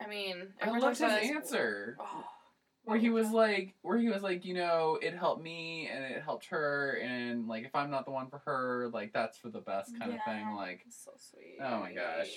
[0.02, 1.98] I mean, I loved his answer.
[2.00, 2.24] Oh,
[2.86, 6.22] Where he was like, where he was like, you know, it helped me and it
[6.24, 9.60] helped her, and like if I'm not the one for her, like that's for the
[9.62, 10.56] best kind of thing.
[10.56, 11.58] Like so sweet.
[11.62, 12.30] Oh my gosh.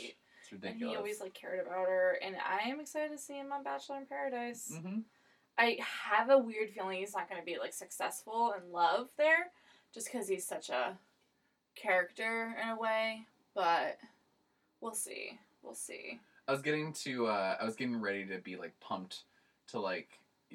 [0.52, 3.52] It's And he always like cared about her, and I am excited to see him
[3.52, 4.72] on Bachelor in Paradise.
[4.82, 5.00] hmm
[5.58, 9.50] I have a weird feeling he's not going to be like successful in love there,
[9.92, 10.96] just because he's such a
[11.74, 13.26] character in a way.
[13.54, 13.98] But
[14.80, 15.38] we'll see.
[15.62, 16.20] We'll see.
[16.48, 19.24] I was getting to uh, I was getting ready to be like pumped
[19.68, 20.08] to like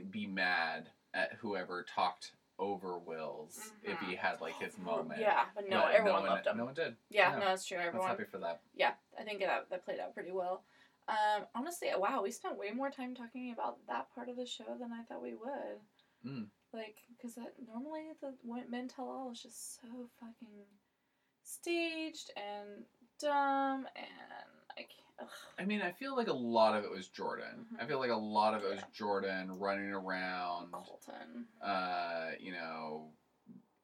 [0.09, 5.19] be mad at whoever talked over Wills if he had like his moment.
[5.19, 6.57] Yeah, but no, But everyone one, loved him.
[6.57, 6.95] No one did.
[7.09, 7.39] yeah, no.
[7.39, 7.77] no, that's true.
[7.77, 8.61] I was happy for that.
[8.75, 10.63] Yeah, I think that that played out pretty well.
[11.07, 14.75] Um, honestly, wow, we spent way more time talking about that part of the show
[14.79, 15.79] than I thought we would.
[16.25, 16.47] Mm.
[16.73, 17.37] Like, because
[17.67, 18.33] normally the
[18.69, 19.87] men tell all is just so
[20.19, 20.65] fucking
[21.43, 22.85] staged and
[23.19, 25.04] dumb, and I can't.
[25.19, 25.27] Ugh.
[25.57, 27.65] I mean, I feel like a lot of it was Jordan.
[27.73, 27.81] Mhm.
[27.81, 28.83] I feel like a lot of it was.
[28.91, 31.47] Jordan running around, Colton.
[31.61, 33.11] uh, you know,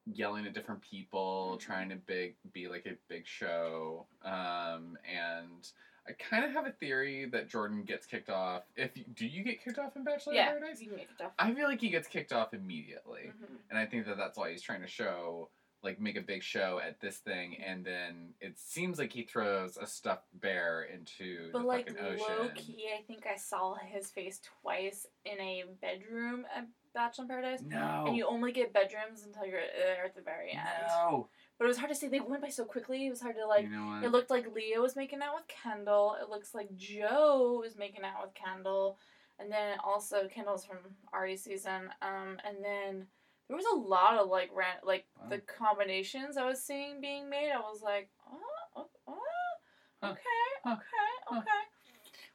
[0.06, 1.60] yelling at different people, Mhm.
[1.62, 4.08] trying to big be like a big show.
[4.24, 5.72] Um, and
[6.08, 8.64] I kind of have a theory that Jordan gets kicked off.
[8.76, 10.82] If you, do you get kicked off in Bachelor Yeah, Paradise?
[10.82, 11.34] you make it tough.
[11.38, 13.60] I feel like he gets kicked off immediately, Mhm.
[13.70, 15.50] and I think that that's why he's trying to show.
[15.84, 19.78] Like make a big show at this thing, and then it seems like he throws
[19.78, 22.26] a stuffed bear into But the like fucking ocean.
[22.38, 27.28] low key, I think I saw his face twice in a bedroom at Bachelor in
[27.30, 27.62] Paradise.
[27.66, 28.04] No.
[28.08, 30.62] And you only get bedrooms until you're there at the very end.
[30.88, 31.30] No.
[31.58, 32.08] But it was hard to see.
[32.08, 33.08] They went by so quickly.
[33.08, 33.64] It was hard to like.
[33.64, 34.04] you know what?
[34.04, 36.16] It looked like Leo was making out with Kendall.
[36.22, 39.00] It looks like Joe was making out with Kendall,
[39.40, 40.78] and then also Kendall's from
[41.12, 41.90] Ari's season.
[42.04, 43.08] Um, and then
[43.52, 45.28] there was a lot of like ran like Wow.
[45.30, 47.52] the combinations I was seeing being made.
[47.52, 48.38] I was like, oh,
[48.78, 50.20] oh, oh okay,
[50.64, 50.72] Huh.
[50.76, 51.38] okay, Huh.
[51.40, 51.50] okay.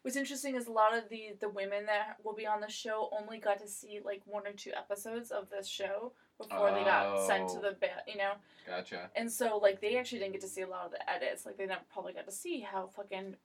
[0.02, 3.08] What's interesting is a lot of the the women that will be on the show
[3.18, 7.26] only got to see like one or two episodes of this show before they got
[7.26, 7.60] sent to Oh.
[7.62, 8.32] the ba- you know.
[8.66, 9.10] Gotcha.
[9.16, 11.46] And so, like, they actually didn't get to see a lot of the edits.
[11.46, 13.36] Like, they never probably got to see how fucking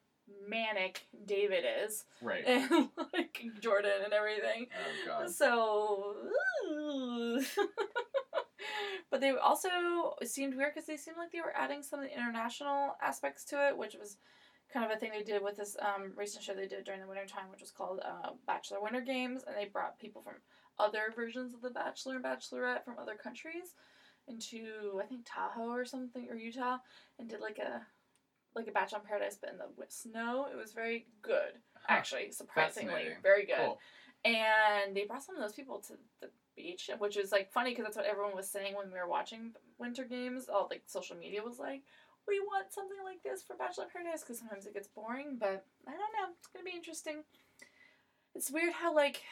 [0.48, 2.44] manic David is, Right.
[2.48, 4.68] and like Jordan and everything.
[4.74, 5.30] Oh god.
[5.30, 6.16] So,
[9.10, 12.14] but they also seemed weird because they seemed like they were adding some of the
[12.14, 14.18] international aspects to it, which was
[14.72, 17.08] kind of a thing they did with this um, recent show they did during the
[17.08, 20.36] winter time, which was called uh, Bachelor Winter Games, and they brought people from
[20.80, 23.76] other versions of the Bachelor and Bachelorette from other countries
[24.28, 26.78] into I think Tahoe or something or Utah,
[27.20, 27.82] and did like a
[28.56, 30.48] like a Bachelor in Paradise, but in the snow.
[30.52, 31.86] It was very good, Huh.
[31.90, 33.80] actually, surprisingly, very good Cool.
[34.26, 37.86] and they brought some of those people to the beach, which was like funny because
[37.86, 40.50] that's what everyone was saying when we were watching Winter Games.
[40.50, 41.82] All like social media was like,
[42.28, 45.38] "We want something like this for Bachelor in Paradise," because sometimes it gets boring.
[45.38, 47.24] But I don't know, it's gonna be interesting.
[48.36, 49.24] It's weird how like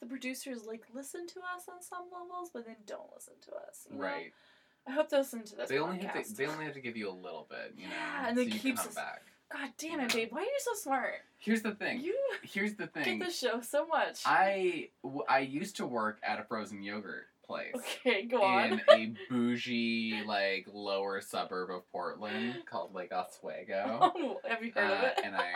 [0.00, 3.86] the producers like listen to us on some levels, but then don't listen to us.
[3.90, 4.04] you know?
[4.04, 4.32] Right.
[4.86, 5.68] I hope they listen to this.
[5.68, 6.34] They only have to.
[6.34, 7.74] They only have to give you a little bit.
[7.76, 7.94] You know.
[7.94, 9.22] Yeah, and so it keeps us- back.
[9.52, 10.28] God damn it, babe!
[10.32, 11.14] Why are you so smart?
[11.38, 12.00] Here's the thing.
[12.00, 13.18] You Here's the thing.
[13.20, 14.20] get the show so much.
[14.26, 17.74] I w- I used to work at a frozen yogurt place.
[17.76, 18.72] okay, go on.
[18.72, 23.98] in a bougie, like lower suburb of Portland called Lake Oswego.
[24.16, 25.20] Oh, have you heard of Uh, it?
[25.22, 25.52] and I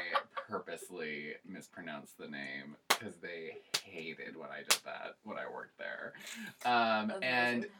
[0.49, 6.13] purposely mispronounced the name because they hated when I did that when I worked there.
[6.65, 7.71] Um, and amazing.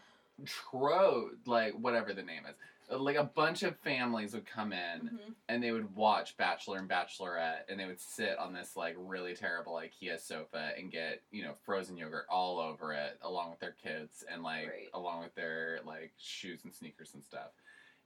[0.45, 2.55] Tro, like whatever the name is,
[2.91, 5.35] uh, like a bunch of families would come in Mhm.
[5.49, 9.35] and they would watch Bachelor and Bachelorette and they would sit on this like really
[9.35, 13.73] terrible IKEA sofa and get, you know, frozen yogurt all over it along with their
[13.73, 14.89] kids and like Right.
[14.95, 17.51] along with their like shoes and sneakers and stuff.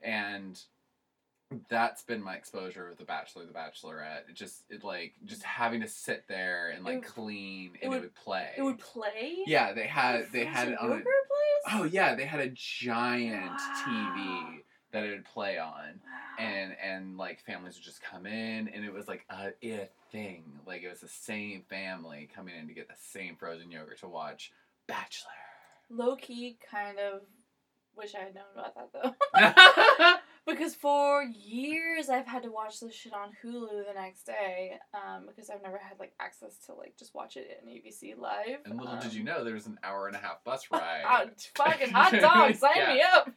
[0.01, 0.59] And
[1.69, 4.27] that's been my exposure with the Bachelor, the Bachelorette.
[4.27, 7.91] It just it like just having to sit there and like It- clean it and
[7.91, 8.53] would- it would play.
[8.57, 9.43] It would play.
[9.45, 11.03] yeah, they The had they had it on a.
[11.71, 13.83] Oh yeah, they had a giant Wow.
[13.85, 16.45] TV that it would play on Wow.
[16.45, 20.43] and and like families would just come in and it was like a, a thing
[20.65, 24.07] like it was the same family coming in to get the same frozen yogurt to
[24.07, 24.51] watch
[24.87, 25.31] bachelor
[25.89, 27.21] low key, kind of
[27.95, 30.17] wish I had known about that though.
[30.45, 34.73] because for years I've had to watch this shit on Hulu the next day.
[34.93, 38.59] Um, because I've never had like access to like just watch it in ABC live.
[38.65, 41.03] and little did Um, you know there was an hour and a half bus ride
[41.05, 41.25] Ah,
[41.55, 43.29] fucking hot dog, sign me up.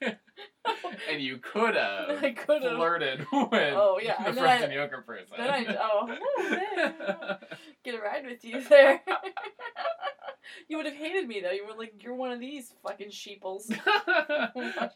[1.10, 2.76] and you could have I could've.
[2.76, 7.36] flirted with Oh, yeah, the and then I- frozen yogurt person then I oh
[7.84, 9.00] get a ride with you there.
[10.68, 11.50] you would have hated me though.
[11.50, 13.70] You were like, you're one of these fucking sheeples.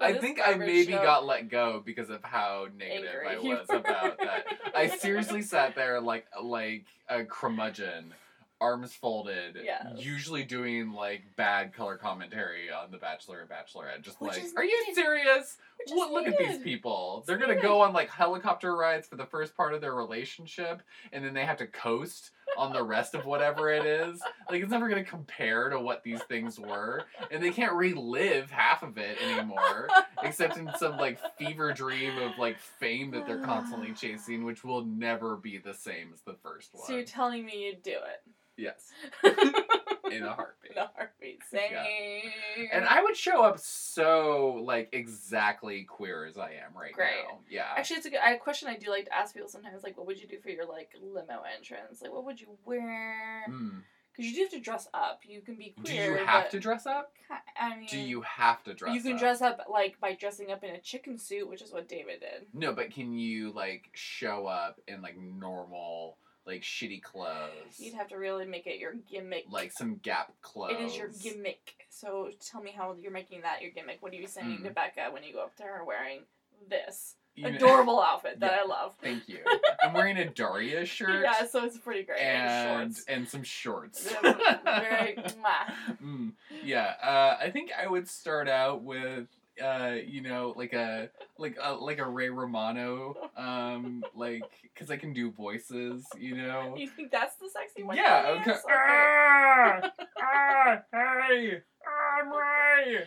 [0.01, 1.03] I think I maybe show.
[1.03, 4.47] got let go because of how negative Angry I was about that.
[4.75, 8.13] I seriously sat there like like a curmudgeon,
[8.61, 9.87] arms folded, Yes.
[9.97, 14.03] usually doing like bad color commentary on The Bachelor and Bachelorette.
[14.03, 15.57] Just Which like, is are you serious?
[15.87, 17.25] just Look, look at these needed- people.
[17.27, 21.25] They're gonna go on like helicopter rides for the first part of their relationship, and
[21.25, 24.21] then they have to coast on the rest of whatever it is.
[24.51, 28.83] Like it's never gonna compare to what these things were, and they can't relive half
[28.83, 29.89] of it anymore,
[30.23, 34.85] except in some like fever dream of like fame that they're constantly chasing, which will
[34.85, 36.85] never be the same as the first one.
[36.87, 37.93] So you're telling me you'd do
[38.61, 38.91] yes,
[39.25, 40.73] in a heartbeat.
[40.73, 41.41] In a heartbeat.
[41.51, 41.71] Same.
[42.73, 47.11] And I would show up so like exactly queer as I am right Great.
[47.29, 47.39] now.
[47.49, 47.67] Yeah.
[47.77, 49.83] Actually, it's a, good, a question I do like to ask people sometimes.
[49.83, 52.03] Like, what would you do for your like limo entrance?
[52.03, 53.45] Like, what would you wear?
[53.49, 53.83] Mm.
[54.13, 55.21] Because you do have to dress up.
[55.25, 56.15] You can be queer.
[56.15, 57.13] Do you have to dress up?
[57.59, 59.19] I mean, Do you have to dress You can up?
[59.21, 62.47] dress up like by dressing up in a chicken suit, which is what David did.
[62.53, 66.19] No, but can you like show up in like normal,
[66.51, 67.79] like shitty clothes?
[67.79, 69.45] You'd have to really make it your gimmick.
[69.51, 70.73] like some Gap clothes.
[70.73, 71.75] It is your gimmick.
[71.91, 73.99] So tell me how you're making that your gimmick.
[74.01, 74.65] What are you saying Mm.
[74.65, 76.21] to Becca when you go up to her wearing
[76.69, 78.63] this know- adorable outfit that Yeah.
[78.63, 78.95] I love?
[79.03, 79.39] Thank you.
[79.83, 81.23] I'm wearing a Daria shirt.
[81.23, 82.21] Yeah, so it's pretty great.
[82.21, 84.13] And, And and some shorts.
[84.23, 85.17] Very
[86.03, 86.33] mm,
[86.65, 89.27] yeah, uh, I think I would start out with
[89.63, 94.97] uh, you know, like a like a like a Ray Romano, um, like because I
[94.97, 96.75] can do voices, you know.
[96.77, 97.97] You think that's the sexy one?
[97.97, 98.53] Yeah, okay.
[98.53, 98.61] Okay.
[98.71, 99.81] Ah,
[100.23, 102.31] ah, hey, I'm
[102.87, 103.05] Ray.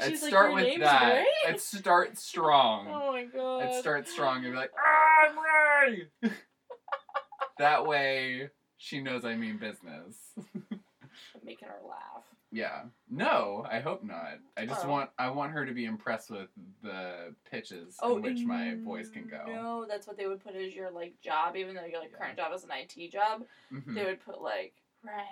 [0.00, 1.14] I'd She's like, start your with name's that.
[1.14, 1.26] Ray?
[1.48, 2.86] I'd start strong.
[2.88, 3.62] Oh my god.
[3.62, 6.08] I'd start strong and be like, I'm Ray.
[7.58, 10.16] that way, she knows I mean business.
[11.44, 12.03] making her laugh.
[12.54, 12.82] Yeah.
[13.10, 14.38] No, I hope not.
[14.56, 14.88] I just Oh.
[14.88, 16.48] want I want her to be impressed with
[16.82, 19.42] the pitches in which my voice can go.
[19.48, 22.12] Oh, No, that's what they would put as your like job, even though your like
[22.16, 23.44] current job is an IT job.
[23.72, 23.94] Mhm.
[23.96, 25.26] They would put like Ryan,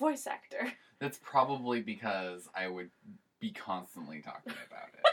[0.00, 0.72] voice actor.
[1.00, 2.90] That's probably because I would
[3.40, 5.04] be constantly talking about it.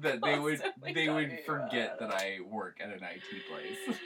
[0.00, 0.62] that they would
[0.94, 3.98] they would forget that I work at an IT place.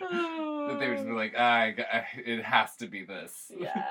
[0.00, 0.66] Oh.
[0.70, 3.50] that they would just be like, ah, I I- it has to be this.
[3.56, 3.86] yeah.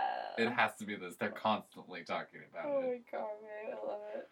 [0.47, 1.15] It has to be this.
[1.15, 3.03] They're constantly talking about Oh it.
[3.13, 4.27] Oh my god, man, I love it.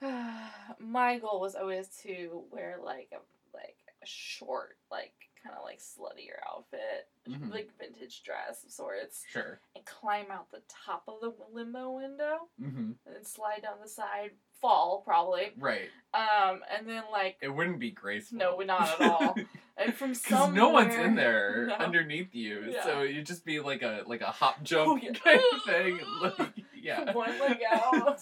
[0.80, 3.18] My goal was always to wear like a
[3.56, 7.50] like a short, like kind of like sluttier outfit, Mhm.
[7.52, 9.60] like vintage dress of sorts, Sure.
[9.76, 13.88] and climb out the top of the limo window hmm and then slide down the
[13.88, 14.30] side,
[14.60, 15.90] fall probably, Right.
[16.14, 18.38] um, and then like It wouldn't be graceful.
[18.38, 19.36] No, not at all.
[19.84, 21.74] and from Because somewhere no one's in there No.
[21.76, 22.84] underneath you, Yeah.
[22.84, 25.12] so you'd just be like a like a hop jump Oh, yeah.
[25.12, 26.00] kind of thing.
[26.20, 27.12] Like, yeah.
[27.12, 28.20] one leg out,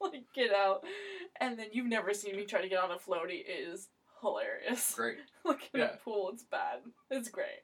[0.00, 0.84] like get out,
[1.40, 3.40] and then you've never seen me try to get on a floaty.
[3.46, 3.88] It is
[4.20, 4.94] hilarious.
[4.94, 5.18] Great.
[5.44, 5.94] Like in Yeah.
[5.94, 6.80] a pool, it's bad.
[7.10, 7.62] It's great.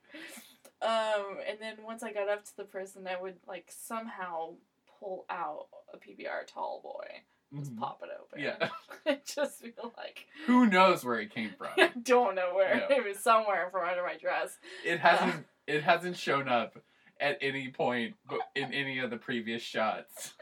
[0.81, 4.55] Um, and then once I got up to the prison, I would like somehow
[4.99, 7.07] pull out a PBR tall boy,
[7.57, 7.79] just Mhm.
[7.79, 8.39] pop it open.
[8.41, 8.69] Yeah.
[9.05, 11.69] and just feel like Who knows where it came from?
[11.77, 12.95] I don't know where No.
[12.95, 14.57] it was somewhere from under my dress.
[14.85, 16.77] It hasn't it hasn't shown up
[17.19, 18.15] at any point
[18.55, 20.33] in any of the previous shots.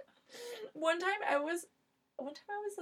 [0.74, 1.65] One time I was,
[2.17, 2.78] one time I was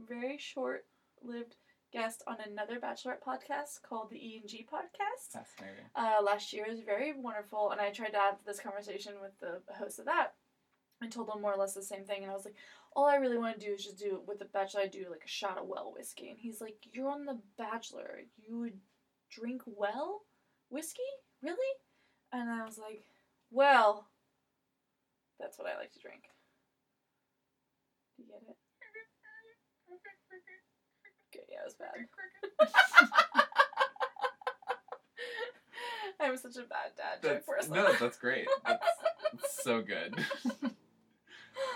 [0.00, 1.56] a very short-lived
[1.92, 5.32] guest on another Bachelorette podcast called the E and G podcast.
[5.32, 5.84] Fascinating.
[5.96, 9.32] Uh, last year it was very wonderful, and I tried to have this conversation with
[9.40, 10.34] the host of that.
[11.02, 12.54] I told them more or less the same thing, and I was like,
[12.94, 14.82] all I really want to do is just do with the Bachelor.
[14.82, 18.20] I do like a shot of well whiskey, and he's like, you're on the Bachelor.
[18.36, 18.78] You would
[19.30, 20.22] drink well
[20.68, 21.02] whiskey,
[21.42, 21.56] really?
[22.32, 23.04] And I was like,
[23.50, 24.06] well,
[25.40, 26.24] that's what I like to drink.
[28.18, 28.56] You get it?
[31.34, 32.06] Okay, yeah, it was bad.
[36.20, 38.46] I'm such a bad dad That's, no, that's great.
[38.64, 38.86] That's,
[39.32, 40.14] that's so good.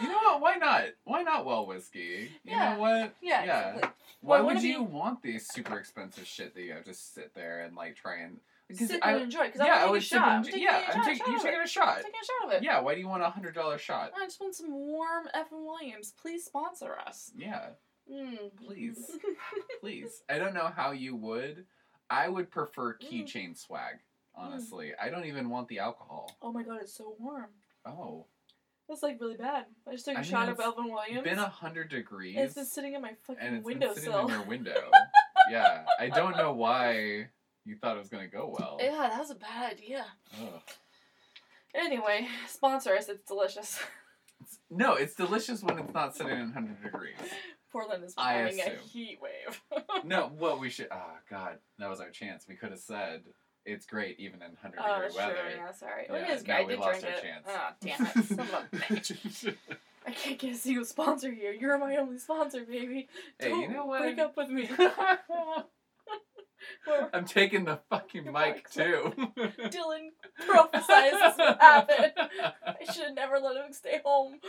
[0.01, 0.40] you know what?
[0.40, 0.85] Why not?
[1.05, 2.31] Why not well whiskey?
[2.44, 2.75] You Yeah.
[2.75, 3.14] know what?
[3.22, 3.68] yeah, yeah.
[3.75, 3.90] exactly.
[4.20, 7.61] Why would you you- want these super expensive shit that you have to sit there
[7.61, 8.40] and like try and?
[8.75, 9.44] Sit I, and enjoy.
[9.46, 10.29] Because yeah, I I'm would taking a shot.
[10.29, 11.88] I'm enjoy- taking yeah, I'm shot, taking shot you of taking a shot.
[11.88, 12.62] I'm taking a shot of it.
[12.64, 14.12] Yeah, why do you want a hundred dollar shot?
[14.20, 16.12] I just want some warm Evan Williams.
[16.20, 17.31] Please sponsor us.
[17.37, 17.66] Yeah,
[18.11, 18.51] Mm.
[18.64, 19.18] Please.
[19.81, 20.22] please.
[20.29, 21.64] I don't know how you would.
[22.11, 23.09] I would prefer Mm.
[23.27, 23.96] keychain swag.
[24.35, 26.37] Honestly, I don't even want the alcohol.
[26.42, 27.46] oh my god, it's so warm.
[27.87, 28.27] Oh,
[28.88, 29.64] That's like really bad.
[29.87, 31.18] I just took a I mean, shot of Evan Williams.
[31.18, 34.16] It's been a hundred degrees, it's been sitting in my fucking it's been sitting in
[34.18, 34.31] windowsill.
[34.31, 34.90] your window.
[35.51, 37.27] yeah, I don't know why
[37.64, 38.79] you thought it was gonna go well.
[38.81, 40.07] Yeah, that was a bad idea.
[40.40, 40.61] Ugh.
[41.74, 43.09] Anyway, sponsor us.
[43.09, 43.78] It's delicious.
[44.41, 47.16] It's- no, it's delicious when it's not sitting in hundred degrees.
[47.72, 49.61] Portland is becoming a heat wave.
[50.05, 50.89] No, what we should.
[50.93, 52.47] Oh God, that was our chance.
[52.49, 53.22] We could have said
[53.66, 55.34] it's great even in hundred oh, degree that's weather.
[55.34, 55.50] true.
[55.56, 56.06] Yeah, sorry.
[56.08, 56.56] Yeah, it is no, great.
[56.56, 57.22] I we did lost drink our it.
[57.22, 57.46] chance.
[57.48, 58.24] Oh, damn it.
[58.24, 59.56] Son of a bitch.
[60.06, 61.52] I can't get a single sponsor here.
[61.52, 63.08] You're my only sponsor, baby.
[63.40, 64.02] Hey, Don't you know what?
[64.02, 64.70] break up with me.
[67.12, 68.70] I'm taking the fucking mic mic.
[68.70, 69.12] too.
[69.36, 70.10] Dylan
[70.46, 72.12] prophesies this will happen.
[72.66, 74.40] I should have never let him stay home.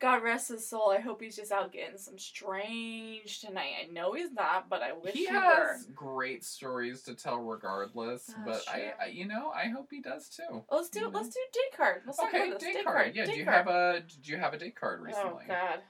[0.00, 0.90] God rest his soul.
[0.90, 3.72] I hope he's just out getting some strange tonight.
[3.82, 5.40] I know he's not, but I wish he he, were.
[5.40, 8.92] has great stories to tell regardless, That's but I.
[9.02, 10.62] I, you know, I hope he does too.
[10.70, 11.12] Let's do you know?
[11.18, 12.02] let's do date card.
[12.06, 12.62] Let's talk Okay, this.
[12.62, 13.16] date card.
[13.16, 13.56] Yeah, do you card.
[13.56, 15.44] have a do you have a date card oh, recently?
[15.44, 15.80] Oh God.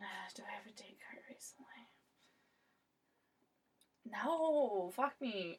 [0.00, 1.66] Nah, do I have a date card recently?
[4.10, 5.58] No, fuck me.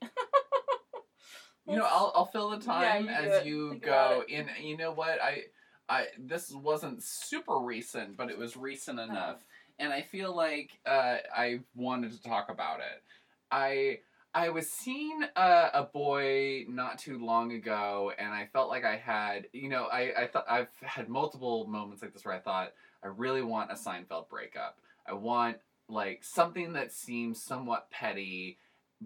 [1.67, 3.45] You know, I'll I'll fill the Yeah, time you as it.
[3.45, 4.23] you Think go.
[4.27, 5.43] In you know what I
[5.91, 9.11] I this wasn't super recent, but it was recent Uh-huh.
[9.11, 9.37] enough,
[9.79, 13.03] and I feel like uh, I wanted to talk about it.
[13.51, 13.99] I
[14.33, 18.97] I was seeing a, a boy not too long ago, and I felt like I
[18.97, 22.73] had you know I I thought I've had multiple moments like this where I thought
[23.03, 24.79] I really want a Seinfeld breakup.
[25.07, 25.57] I want
[25.89, 28.57] like something that seems somewhat petty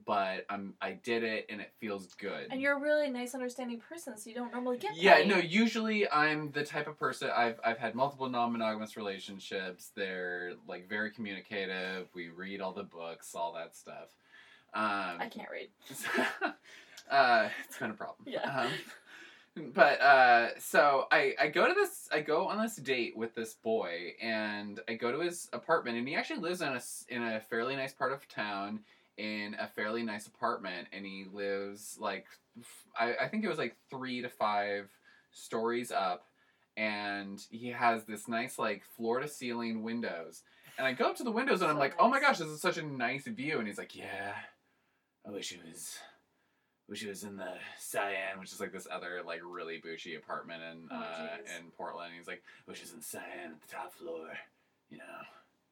[0.06, 2.48] but I'm I did it and it feels good.
[2.50, 4.96] And you're a really nice, understanding person, so you don't normally get.
[4.98, 5.38] yeah, no.
[5.38, 7.30] Usually, I'm the type of person.
[7.36, 9.92] I've I've had multiple non-monogamous relationships.
[9.96, 12.08] They're like very communicative.
[12.14, 14.16] We read all the books, all that stuff.
[14.74, 15.70] Um, I can't read.
[17.10, 18.18] uh, it's been a problem.
[18.28, 18.62] Yeah.
[18.62, 18.72] Um,
[19.74, 23.54] but uh, so I I go to this I go on this date with this
[23.54, 27.40] boy and I go to his apartment and he actually lives in a in a
[27.40, 28.82] fairly nice part of town
[29.18, 32.26] in a fairly nice apartment and he lives like
[33.00, 34.90] I think it was like three to five
[35.32, 36.28] stories up
[36.78, 40.44] and he has this nice like floor to ceiling windows
[40.78, 42.48] and I go up to the windows and I'm So like oh my gosh this
[42.48, 44.34] is such a nice view and he's like yeah
[45.26, 45.98] I wish it was
[46.88, 50.62] wish it was in the Cyan, which is like this other like really bougie apartment
[50.62, 52.14] in Oh, uh, in Portland.
[52.18, 54.28] He's like, wish it was in Cyan at the top floor.
[54.90, 55.22] You know,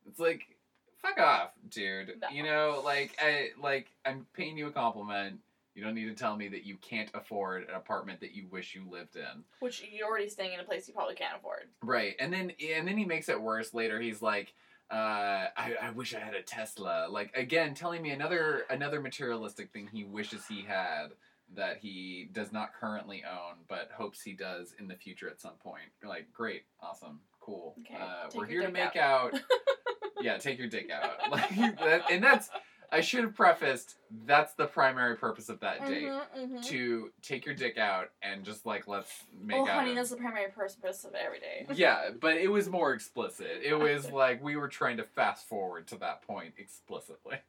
[0.07, 0.57] it's like,
[1.03, 2.13] fuck off, dude.
[2.21, 2.27] No.
[2.31, 5.39] You know, like I like I'm paying you a compliment.
[5.75, 8.75] You don't need to tell me that you can't afford an apartment that you wish
[8.75, 9.43] you lived in.
[9.59, 11.63] Which you're already staying in a place you probably can't afford.
[11.81, 13.99] Right, and then and then he makes it worse later.
[13.99, 14.53] He's like,
[14.91, 17.07] uh, I, I wish I had a Tesla.
[17.09, 21.07] Like again, telling me another another materialistic thing he wishes he had
[21.55, 25.53] that he does not currently own, but hopes he does in the future at some
[25.63, 25.83] point.
[26.01, 27.75] You're like, great, awesome, cool.
[27.81, 29.33] Okay, uh, we're here to make out.
[30.22, 31.11] yeah, take your dick out.
[31.32, 32.49] Like, that, and that's
[32.91, 33.95] I should have prefaced.
[34.28, 36.03] That's the primary purpose of that date.
[36.03, 36.64] Mhm, mhm.
[36.66, 39.11] To take your dick out and just like let's
[39.41, 39.70] make Oh, out.
[39.78, 41.66] honey, and- that's the primary purpose of every day.
[41.74, 43.47] yeah, but it was more explicit.
[43.64, 47.39] It was like we were trying to fast forward to that point explicitly.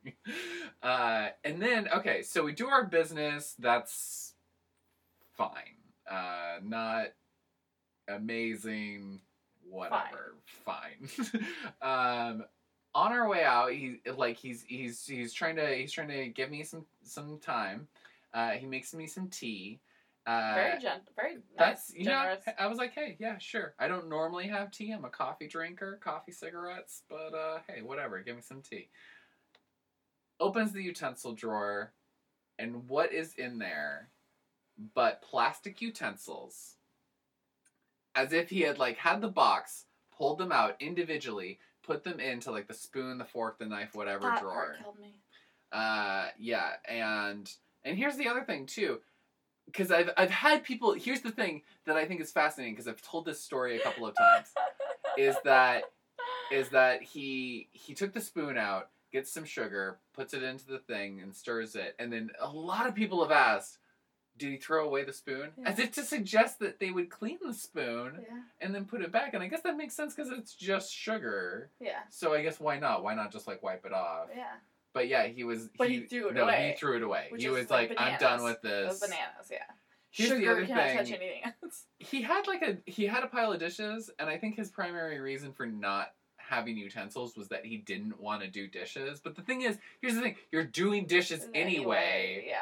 [0.82, 3.54] Uh, and then, okay, so we do our business.
[3.58, 4.32] That's
[5.36, 5.76] fine.
[6.10, 7.08] Uh, not
[8.08, 9.20] amazing.
[9.68, 10.34] Whatever.
[10.64, 11.08] Fine.
[11.82, 12.44] um,
[12.94, 16.50] on our way out, he like he's he's he's trying to he's trying to give
[16.50, 17.88] me some some time.
[18.32, 19.80] Uh, he makes me some tea.
[20.26, 22.44] Uh, Very gentle, very that's nice, you know generous.
[22.58, 23.74] I was like, hey, yeah, sure.
[23.78, 24.90] I don't normally have tea.
[24.90, 28.20] I'm a coffee drinker, coffee cigarettes, but uh, hey, whatever.
[28.20, 28.88] Give me some tea.
[30.40, 31.92] Opens the utensil drawer,
[32.58, 34.08] and what is in there
[34.94, 36.76] but plastic utensils?
[38.14, 39.84] As if he had like had the box,
[40.16, 44.22] pulled them out individually, put them into like the spoon, the fork, the knife, whatever
[44.28, 44.52] that drawer.
[44.54, 45.14] part killed me.
[45.72, 47.50] Uh, yeah, and
[47.84, 49.00] and here's the other thing too,
[49.66, 50.92] because I've I've had people.
[50.92, 54.06] Here's the thing that I think is fascinating because I've told this story a couple
[54.06, 54.48] of times.
[55.18, 55.84] is that
[56.52, 60.78] is that he he took the spoon out, gets some sugar, puts it into the
[60.78, 63.78] thing, and stirs it, and then a lot of people have asked.
[64.36, 65.50] Did he throw away the spoon?
[65.58, 65.68] Yeah.
[65.70, 69.12] As if to suggest that they would clean the spoon yeah, and then put it
[69.12, 69.34] back.
[69.34, 71.70] And I guess that makes sense because it's just sugar.
[71.80, 73.02] yeah, So I guess why not?
[73.04, 74.28] Why not just like wipe it off?
[74.36, 74.44] yeah.
[74.92, 75.68] But yeah, he was.
[75.76, 77.26] But he threw it no, away, he threw it away.
[77.30, 79.58] which he was like like, "I'm done with this." bananas, yeah.
[80.10, 80.96] Here's the Sugar other cannot thing.
[80.98, 81.86] touch anything else.
[81.98, 85.18] He had like a he had a pile of dishes, and I think his primary
[85.18, 89.18] reason for not having utensils was that he didn't want to do dishes.
[89.20, 92.44] But the thing is, here's the thing: you're doing dishes anyway.
[92.46, 92.58] yeah.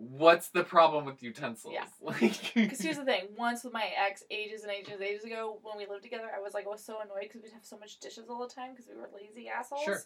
[0.00, 1.74] What's the problem with utensils?
[1.74, 1.84] Yeah.
[2.00, 3.28] Like, Because here's the thing.
[3.36, 6.54] Once with my ex, ages and ages, ages ago, when we lived together, I was
[6.54, 8.86] like, I was so annoyed because we'd have so much dishes all the time because
[8.88, 9.84] we were lazy assholes.
[9.84, 10.02] Sure.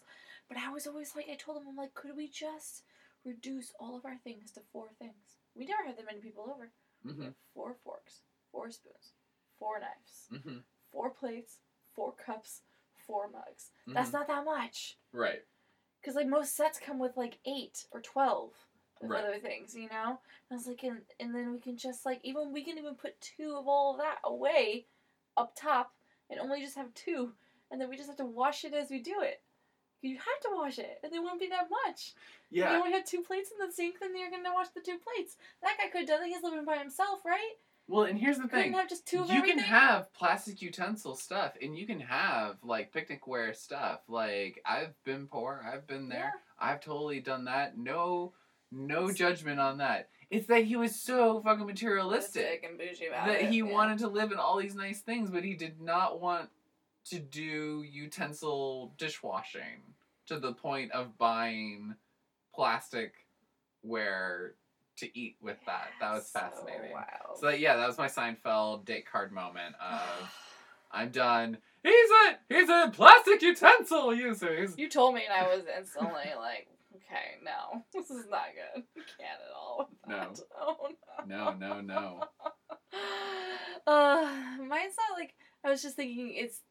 [0.49, 2.83] But I was always like, I told him, I'm like, could we just
[3.23, 5.37] reduce all of our things to four things?
[5.55, 6.71] We never had that many people over.
[7.03, 8.19] Hmm have four forks,
[8.51, 9.13] four spoons,
[9.59, 10.57] four knives, hmm
[10.91, 11.59] four plates,
[11.95, 12.61] four cups,
[13.07, 13.71] four mugs.
[13.81, 13.93] Mm-hmm.
[13.93, 14.97] That's not that much.
[15.13, 15.43] right.
[16.01, 18.51] Because like most sets come with like eight or twelve
[19.01, 19.23] Right.
[19.23, 20.19] other things, you know.
[20.49, 22.95] And I was like, and, and then we can just like even we can even
[22.95, 24.85] put two of all of that away,
[25.37, 25.91] up top
[26.29, 27.31] and only just have two,
[27.69, 29.41] and then we just have to wash it as we do it.
[30.01, 32.13] You have to wash it, and it won't be that much.
[32.51, 32.77] If you Yeah.
[32.77, 35.37] only had two plates in the sink, then you're gonna wash the two plates.
[35.61, 36.27] That guy could have done it.
[36.33, 37.53] He's living by himself, right?
[37.87, 38.73] Well, and here's the Couldn't thing.
[38.73, 39.59] have just two of you everything.
[39.59, 44.95] can have plastic utensil stuff and you can have like picnic wear stuff like i've
[45.03, 48.33] been poor i've been there i've totally done that no
[48.75, 53.41] no judgment on that it's that he was so fucking materialistic and bougie about that
[53.43, 53.49] it.
[53.49, 53.63] he yeah.
[53.63, 56.49] wanted to live in all these nice things but he did not want
[57.05, 59.81] to do utensil dishwashing
[60.27, 61.95] to the point of buying
[62.53, 63.13] plastic
[63.83, 64.55] ware
[64.97, 67.37] to eat with that that was So fascinating wild.
[67.39, 70.31] so that, yeah, that was my Seinfeld date card moment of
[70.91, 71.57] I'm done.
[71.83, 74.61] He's a he's a plastic utensil user.
[74.61, 76.67] He's, You told me, and I was instantly like,
[77.07, 78.83] okay, no, this is not good.
[78.95, 79.89] You can't at all.
[79.89, 80.33] With No.
[80.33, 80.39] that.
[80.59, 80.89] Oh
[81.27, 82.23] no, no, no.
[82.93, 83.91] no.
[83.91, 85.33] Uh, mine's not like
[85.63, 86.33] I was just thinking.
[86.35, 86.61] It's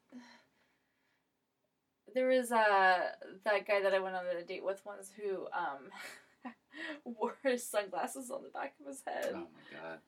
[2.15, 2.99] there was uh
[3.45, 5.91] that guy that I went on a date with once who um
[7.05, 9.31] wore his sunglasses on the back of his head.
[9.35, 9.99] Oh my god.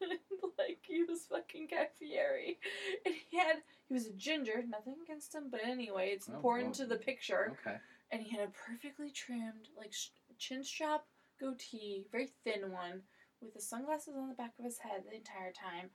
[0.58, 2.58] like he was fucking Guy Fieri,
[3.04, 3.56] and he had
[3.88, 4.62] he was a ginger.
[4.68, 7.56] Nothing against him, but anyway, it's Oh, important well, to the picture.
[7.66, 7.76] Okay.
[8.10, 11.04] And he had a perfectly trimmed like sh- chin strap
[11.40, 13.02] goatee, very thin one,
[13.40, 15.90] with the sunglasses on the back of his head the entire time,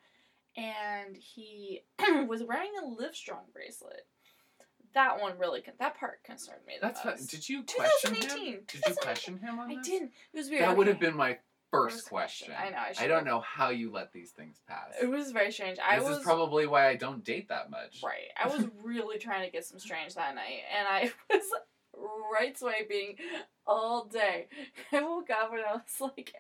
[0.57, 1.81] and he
[2.27, 4.07] was wearing a Livestrong bracelet.
[4.93, 6.73] That one really con- that part concerned me.
[6.81, 7.29] The That's most.
[7.31, 8.53] Did you question 2018.
[8.53, 8.59] him?
[8.67, 9.87] Did you question him on I this?
[9.87, 10.11] didn't.
[10.33, 10.63] It was weird.
[10.63, 11.37] That would have been my
[11.71, 12.53] first First question.
[12.57, 14.89] I know, I I don't know how you let these things pass.
[15.01, 15.77] It was very strange.
[15.79, 18.01] I this was is probably why I don't date that much.
[18.03, 18.27] Right.
[18.37, 21.43] I was really trying to get some strange that night, and I was
[22.31, 23.15] right swiping
[23.65, 24.47] all day.
[24.91, 26.33] I woke up and I was like,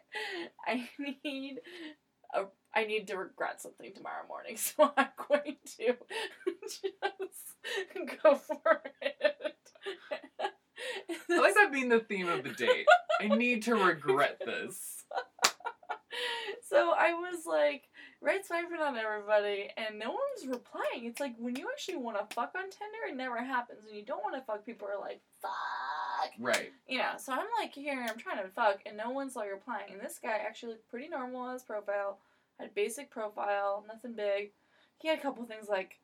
[0.65, 1.59] I need
[2.33, 2.43] a,
[2.73, 5.95] I need to regret something tomorrow morning, so I'm going to
[6.69, 6.85] just
[8.23, 9.15] go for it.
[11.29, 12.85] I like that being the theme of the date.
[13.19, 15.03] I need to regret this.
[16.69, 17.83] so I was like
[18.21, 21.05] right swiping on everybody, and no one's replying.
[21.05, 23.79] It's like when you actually want to fuck on Tinder, it never happens.
[23.85, 26.71] When you don't want to fuck, people are like, "Fuck," Right.
[26.87, 27.13] you know.
[27.17, 29.91] So I'm like here, I'm trying to fuck, and no one's like replying.
[29.93, 32.19] And this guy actually looked pretty normal on his profile,
[32.59, 34.51] had basic profile, nothing big.
[34.99, 35.99] He had a couple things like,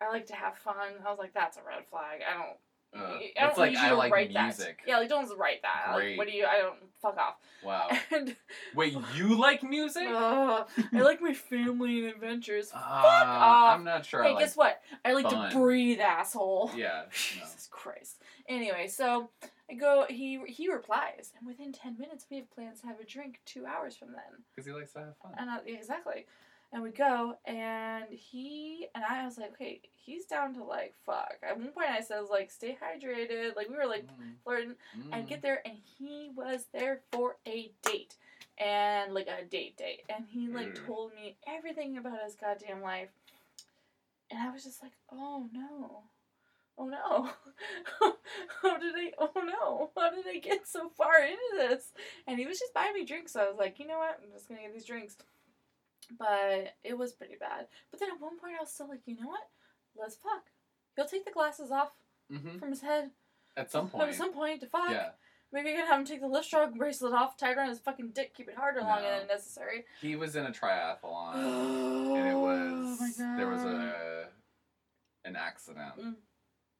[0.00, 2.20] "I like to have fun." I was like, "That's a red flag.
[2.22, 2.58] I don't."
[2.94, 4.80] Uh, I don't it's like need you I to like write music.
[4.84, 4.88] That.
[4.90, 5.94] Yeah, like don't write that.
[5.94, 6.44] Like, what do you?
[6.44, 7.36] I don't fuck off.
[7.64, 7.88] Wow.
[8.12, 8.36] And
[8.74, 10.06] Wait, you like music?
[10.10, 12.70] Ugh, I like my family and adventures.
[12.74, 13.74] Uh, off.
[13.78, 14.22] I'm not sure.
[14.22, 14.80] hey, I like guess what?
[15.04, 15.50] I like fun.
[15.50, 16.70] to breathe, asshole.
[16.76, 17.02] Yeah.
[17.12, 17.44] No.
[17.44, 18.20] Jesus Christ.
[18.48, 19.30] Anyway, so
[19.70, 20.04] I go.
[20.08, 23.40] He he replies, and within ten minutes, we have plans to have a drink.
[23.46, 25.32] Two hours from then, Because he likes to have fun.
[25.38, 26.26] and I, exactly.
[26.72, 31.34] And we go, and he and I was like, okay, he's down to like fuck.
[31.42, 33.54] At one point, I said, like, stay hydrated.
[33.56, 34.74] Like we were like Mm, flirting.
[34.98, 35.14] mm.
[35.14, 38.16] I get there and he was there for a date.
[38.58, 40.02] And like a date date.
[40.08, 40.86] And he like Mm.
[40.86, 43.10] told me everything about his goddamn life.
[44.30, 46.04] And I was just like, oh no.
[46.78, 47.28] Oh no.
[48.62, 49.90] How did I oh no.
[49.94, 51.92] How did I get so far into this?
[52.26, 54.18] And he was just buying me drinks, so I was like, you know what?
[54.24, 55.16] I'm just gonna get these drinks.
[56.18, 57.66] But it was pretty bad.
[57.90, 59.48] But then at one point I was still like, you know what?
[59.96, 60.44] Let's fuck.
[60.96, 61.92] He'll take the glasses off
[62.30, 62.58] Mhm.
[62.58, 63.10] from his head
[63.56, 64.08] At some point.
[64.08, 64.90] at some point to fuck.
[64.90, 65.12] Yeah.
[65.52, 67.78] Maybe you can have him take the lift Livestrong bracelet off, tie it around his
[67.80, 69.18] fucking dick, keep it harder longer No.
[69.18, 69.84] than necessary.
[70.00, 71.32] He was in a triathlon.
[71.36, 73.38] oh and it was my god.
[73.38, 74.28] there was a
[75.24, 75.96] an accident.
[75.98, 76.16] Mm.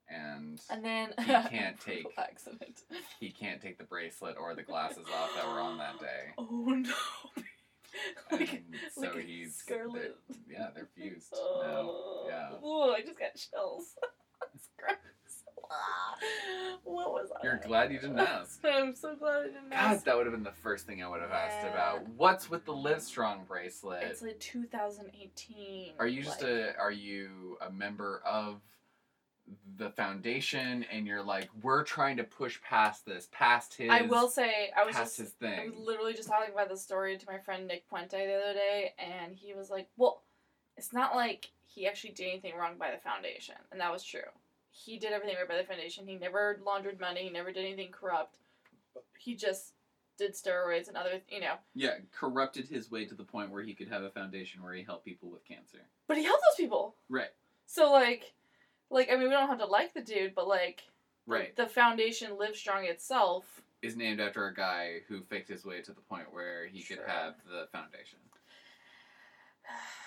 [0.08, 2.82] And And then He can't take- accident.
[3.20, 6.32] he can't take the bracelet or the glasses off that were on that day.
[6.38, 6.94] Oh no.
[8.32, 8.62] like,
[8.94, 10.16] so like he's scarlet.
[10.28, 11.32] they're- yeah, they're fused.
[11.34, 12.26] Oh.
[12.28, 12.50] Yeah.
[12.62, 13.94] Oh, I just got chills.
[14.54, 14.96] It's gross.
[16.84, 17.44] What was I?
[17.44, 18.60] You're glad you didn't ask.
[18.64, 19.82] I'm so glad I didn't ask.
[19.88, 20.04] God, ask.
[20.04, 22.08] that would have been the first thing I would have asked about.
[22.16, 24.02] What's with the Livestrong bracelet?
[24.02, 25.92] It's like 2018.
[25.98, 28.60] Are you just like, a are you a member of
[29.78, 34.28] the foundation and you're like we're trying to push past this, past his I will
[34.28, 37.26] say I was just his thing I was literally just talking about this story to
[37.26, 40.22] my friend Nick Puente the other day, and he was like, "Well,
[40.76, 44.20] it's not like he actually did anything wrong by the foundation," and that was true.
[44.70, 46.06] He did everything right by the foundation.
[46.06, 47.24] He never laundered money.
[47.24, 48.36] He never did anything corrupt.
[49.18, 49.74] He just
[50.18, 51.54] did steroids and other, you know.
[51.74, 54.82] Yeah, corrupted his way to the point where he could have a foundation where he
[54.82, 55.78] helped people with cancer.
[56.06, 56.94] But he helped those people.
[57.08, 57.30] Right.
[57.66, 58.32] So like,
[58.92, 60.82] like I mean, we don't have to like the dude, but like,
[61.26, 61.54] Right.
[61.56, 63.44] the foundation Livestrong itself.
[63.82, 66.98] Is named after a guy who faked his way to the point where he Sure.
[66.98, 68.18] could have the foundation.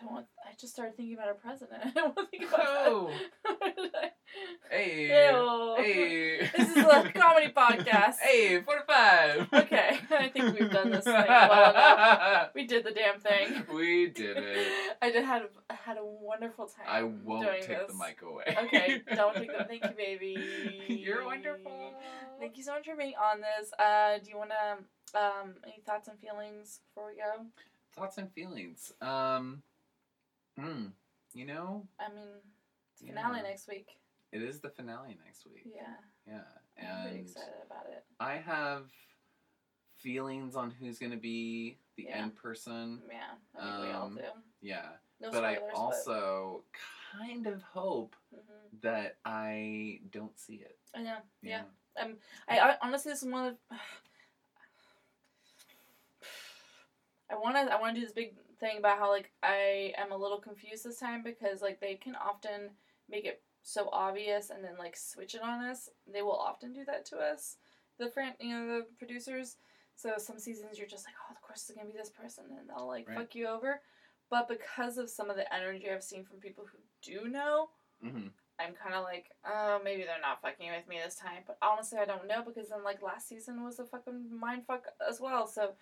[0.00, 0.26] I don't want.
[0.46, 1.82] I just started thinking about our president.
[1.84, 3.10] I don't want to think about Oh,
[3.44, 4.14] that.
[4.70, 6.50] hey, hey.
[6.56, 8.14] This is a comedy podcast.
[8.22, 9.48] Hey, forty-five.
[9.52, 12.50] Okay, I think we've done this thing well enough.
[12.54, 13.64] We did the damn thing.
[13.74, 14.68] We did it.
[15.02, 16.86] I did had a, had a wonderful time.
[16.88, 17.88] I won't take this.
[17.88, 18.56] the mic away.
[18.64, 19.66] Okay, don't take them.
[19.68, 20.36] Thank you, baby.
[20.88, 21.92] You're wonderful.
[22.38, 23.70] Thank you so much for being on this.
[23.78, 27.46] Uh, do you want to um any thoughts and feelings before we go?
[27.96, 28.92] Thoughts and feelings.
[29.02, 29.62] Um,
[30.60, 30.86] hmm.
[31.32, 32.26] You know, I mean,
[32.92, 33.42] it's finale Yeah.
[33.42, 33.88] next week.
[34.32, 35.62] it is the finale next week.
[35.64, 35.96] Yeah,
[36.26, 36.42] Yeah,
[36.76, 38.04] And I'm pretty excited about it.
[38.18, 38.90] I have
[39.96, 42.22] feelings on who's going to be the Yeah.
[42.22, 43.02] end person.
[43.08, 44.22] Yeah, I think we all Um, do.
[44.60, 46.64] Yeah, No but I spoilers, also
[47.12, 48.80] kind of hope But, mhm.
[48.82, 50.78] that I don't see it.
[50.94, 51.18] I know.
[51.42, 51.62] you Yeah.
[51.96, 52.16] know?
[52.48, 53.58] I, I honestly, this is one of.
[57.30, 57.72] I want to.
[57.72, 60.84] I want to do this big thing about how like I am a little confused
[60.84, 62.70] this time because like they can often
[63.08, 65.88] make it so obvious and then like switch it on us.
[66.12, 67.56] They will often do that to us,
[67.98, 69.56] the friend, you know, the producers.
[69.96, 72.68] So some seasons you're just like, oh, of course it's gonna be this person, and
[72.68, 73.16] they'll like Right.
[73.18, 73.80] fuck you over.
[74.30, 77.68] But because of some of the energy I've seen from people who do know,
[78.04, 78.28] Mm-hmm.
[78.58, 81.42] I'm kind of like, oh, maybe they're not fucking with me this time.
[81.46, 84.84] But honestly, I don't know because then like last season was a fucking mind fuck
[85.08, 85.46] as well.
[85.46, 85.72] So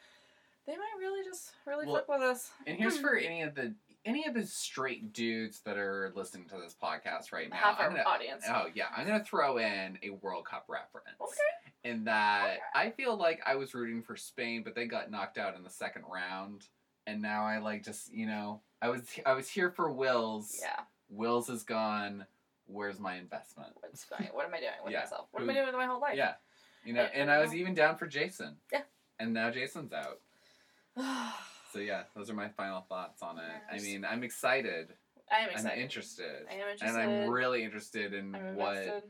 [0.69, 2.51] they might really just really Well, fuck with us.
[2.67, 3.03] And here's hmm.
[3.03, 7.33] for any of the any of the straight dudes that are listening to this podcast
[7.33, 7.57] right now.
[7.57, 8.45] half our gonna, audience.
[8.47, 11.17] Oh yeah, I'm gonna throw in a World Cup reference.
[11.21, 11.91] Okay.
[11.91, 15.57] In that I feel like I was rooting for Spain, but they got knocked out
[15.57, 16.67] in the second round,
[17.07, 20.59] and now I like just you know I was I was here for Wills.
[20.61, 20.81] Yeah.
[21.09, 22.27] Wills is gone.
[22.67, 23.71] Where's my investment?
[23.81, 24.29] What's going?
[24.35, 25.01] What am I doing with Yeah.
[25.01, 25.29] myself?
[25.31, 26.17] What am I doing with my whole life?
[26.17, 26.35] Yeah,
[26.85, 28.57] you know, and I was even down for Jason.
[28.71, 28.83] Yeah.
[29.19, 30.21] And now Jason's out.
[31.73, 33.45] So yeah, those are my final thoughts on it.
[33.71, 34.89] I mean, I'm excited.
[35.31, 35.73] I am excited.
[35.77, 36.47] I'm interested.
[36.51, 36.89] I am interested.
[36.89, 37.23] And.
[37.25, 39.03] I'm really interested in I'm what invested.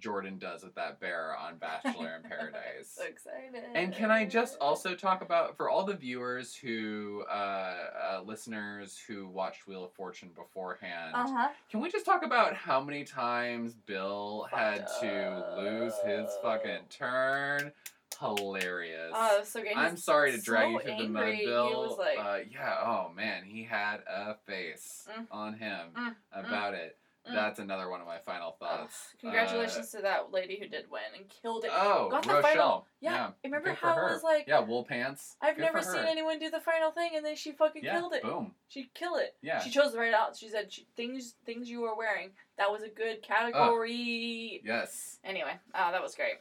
[0.00, 2.94] Jordan does with that bear on Bachelor in Paradise.
[2.96, 3.62] So excited.
[3.74, 8.98] And can I just also talk about for all the viewers who, uh, uh, listeners
[9.06, 11.48] who watched Wheel of Fortune beforehand, Uh huh.
[11.70, 16.80] can we just talk about how many times Bill had Fucked to lose his fucking
[16.88, 17.72] turn?
[18.20, 19.12] Hilarious.
[19.14, 19.76] Oh, so great.
[19.76, 21.46] I'm sorry to drag so you through the mud, angry.
[21.46, 21.70] Bill.
[21.88, 25.26] was like, uh, yeah, oh man, he had a face Mm.
[25.30, 26.14] on him Mm.
[26.32, 26.98] about it.
[27.26, 27.32] Mm.
[27.32, 29.14] That's another one of my final thoughts.
[29.18, 31.72] Congratulations to that lady who did win and killed Uh, it.
[31.74, 32.42] oh, Got the Rochelle.
[32.42, 35.36] final- Yeah, remember good how it was like- Yeah, wool pants.
[35.40, 38.12] I've Good never seen anyone do the final thing and then she fucking Yeah, killed
[38.12, 38.22] it.
[38.22, 38.54] boom.
[38.68, 39.38] She killed it.
[39.40, 39.60] Yeah.
[39.60, 40.36] She chose the right out.
[40.36, 42.32] She said she, things things you were wearing.
[42.58, 44.60] That was a good category.
[44.62, 45.18] Yes.
[45.24, 46.36] Anyway, oh, that was great.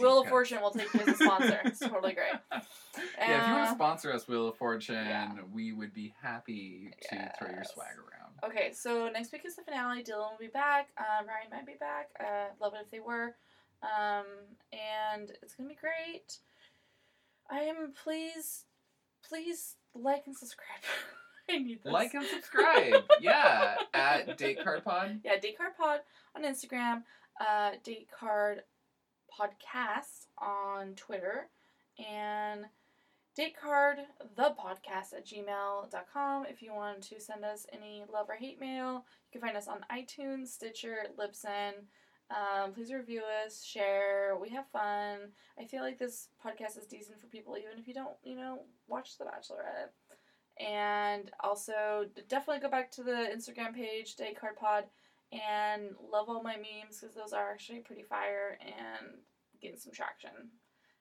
[0.00, 0.28] Wheel of.
[0.28, 1.60] Fortune will take you as a sponsor.
[1.64, 2.32] it's totally great.
[2.52, 2.60] yeah,
[3.42, 5.32] if you want Uh, to sponsor us, Wheel of Fortune, yeah.
[5.52, 8.32] we would be happy to throw your swag around.
[8.50, 10.02] Okay, so next week is the finale.
[10.02, 10.88] Dylan will be back.
[10.98, 12.08] Um, Ryan might be back.
[12.18, 13.34] Uh, love it if they were.
[13.82, 14.24] Um,
[14.72, 16.38] and it's gonna be great.
[17.50, 18.64] I am please,
[19.28, 20.68] please like and subscribe.
[21.50, 21.92] I need this.
[21.92, 23.02] Like and subscribe.
[23.20, 25.20] yeah, at Date Card Pod.
[25.24, 26.00] yeah, Date Card Pod
[26.36, 27.02] on Instagram.
[27.40, 28.62] Uh, Date Card
[29.38, 31.48] Podcast on Twitter,
[31.98, 32.66] and
[33.36, 33.98] Date Card
[34.36, 39.04] the podcast at gmail.com if you want to send us any love or hate mail.
[39.32, 41.72] You can find us on iTunes, Stitcher, Libsyn.
[42.30, 44.36] Um, please review us, share.
[44.40, 45.32] We have fun.
[45.58, 48.60] I feel like this podcast is decent for people, even if you don't, you know,
[48.88, 49.90] watch The Bachelorette.
[50.62, 54.84] And also, definitely go back to the Instagram page, Date Card Pod,
[55.32, 59.14] and love all my memes because those are actually pretty fire and
[59.60, 60.30] getting some traction.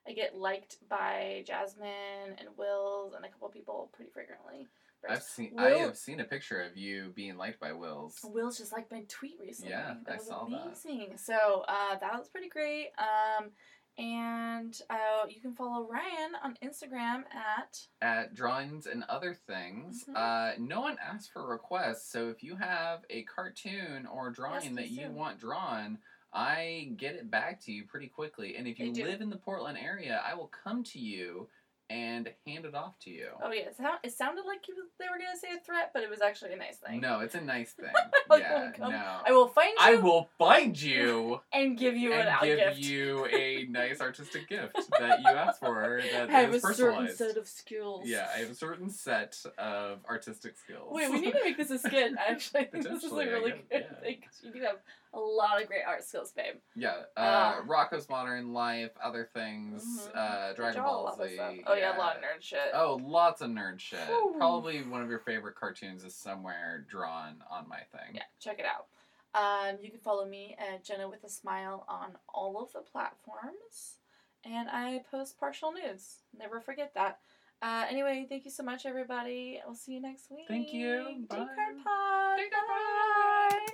[0.08, 4.68] I get liked by Jasmine and Wills and a couple people pretty frequently.
[5.08, 5.54] I've seen.
[5.58, 8.18] I have seen a picture of you being liked by Wills.
[8.24, 9.72] Will's just like my tweet recently.
[9.72, 10.62] Yeah, that I was saw that.
[10.66, 11.14] amazing.
[11.18, 12.90] So uh, that was pretty great.
[12.98, 13.52] Um,
[14.00, 20.06] and uh, you can follow Ryan on Instagram at at drawings and other things.
[20.06, 20.16] Mhm.
[20.16, 24.90] Uh, no one asked for requests, so if you have a cartoon or drawing that
[24.90, 25.12] you do.
[25.12, 26.00] want drawn,
[26.32, 28.56] I get it back to you pretty quickly.
[28.56, 31.50] And if you live in the Portland area, I will come to you
[31.90, 33.28] and hand it off to you.
[33.44, 36.04] oh yeah, it, sound, it sounded like you, they were gonna say a threat, but
[36.04, 37.02] it was actually a nice thing.
[37.02, 37.90] No, it's a nice thing.
[38.30, 39.18] Like, yeah, come- no.
[39.26, 39.76] I will find you.
[39.80, 42.78] I will find you and give you an and out give gift.
[42.80, 47.38] you a nice artistic gift that you asked for that I have a certain set
[47.38, 48.04] of skills.
[48.08, 50.90] Yeah, I have a certain set of artistic skills.
[50.92, 52.14] Wait, we need to make this a skit.
[52.28, 54.00] Actually, I think this is a really guess, good yeah.
[54.02, 54.78] thing you do have
[55.14, 56.56] a lot of great art skills, babe.
[56.76, 57.22] Yeah, uh,
[57.60, 57.62] Ah.
[57.68, 60.16] Rocko's Modern Life, other things, Mhm.
[60.16, 61.40] uh, Dragon Ball Z.
[61.66, 62.60] Oh yeah, a lot of nerd shit.
[62.74, 64.00] Oh, lots of nerd shit.
[64.08, 64.36] Whew.
[64.38, 68.16] Probably one of your favorite cartoons is somewhere drawn on my thing.
[68.16, 68.88] Yeah, check it out.
[69.36, 73.98] Um, you can follow me at Jenna with a Smile on all of the platforms,
[74.44, 76.18] and I post partial news.
[76.38, 77.20] Never forget that.
[77.62, 79.60] Uh, anyway, thank you so much, everybody.
[79.66, 80.46] We'll see you next week.
[80.48, 81.04] Thank you.
[81.08, 81.36] Take Bye.
[81.36, 82.38] card pod.
[82.38, 83.74] Take card Bye.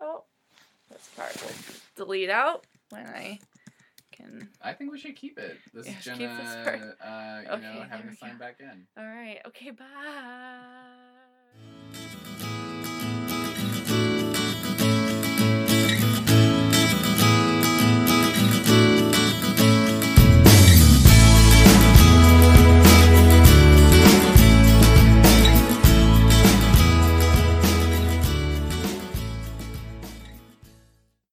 [0.00, 0.24] Oh,
[0.90, 1.74] this card will
[2.04, 3.38] delete out when I
[4.12, 4.48] can.
[4.62, 5.58] I think we should keep it.
[5.74, 6.80] This Yeah, is keep Jenna, this part.
[7.04, 8.38] uh, you Okay, know, having to sign go.
[8.38, 8.86] back in.
[8.96, 9.38] All right.
[9.48, 9.70] Okay.
[9.70, 9.84] Bye.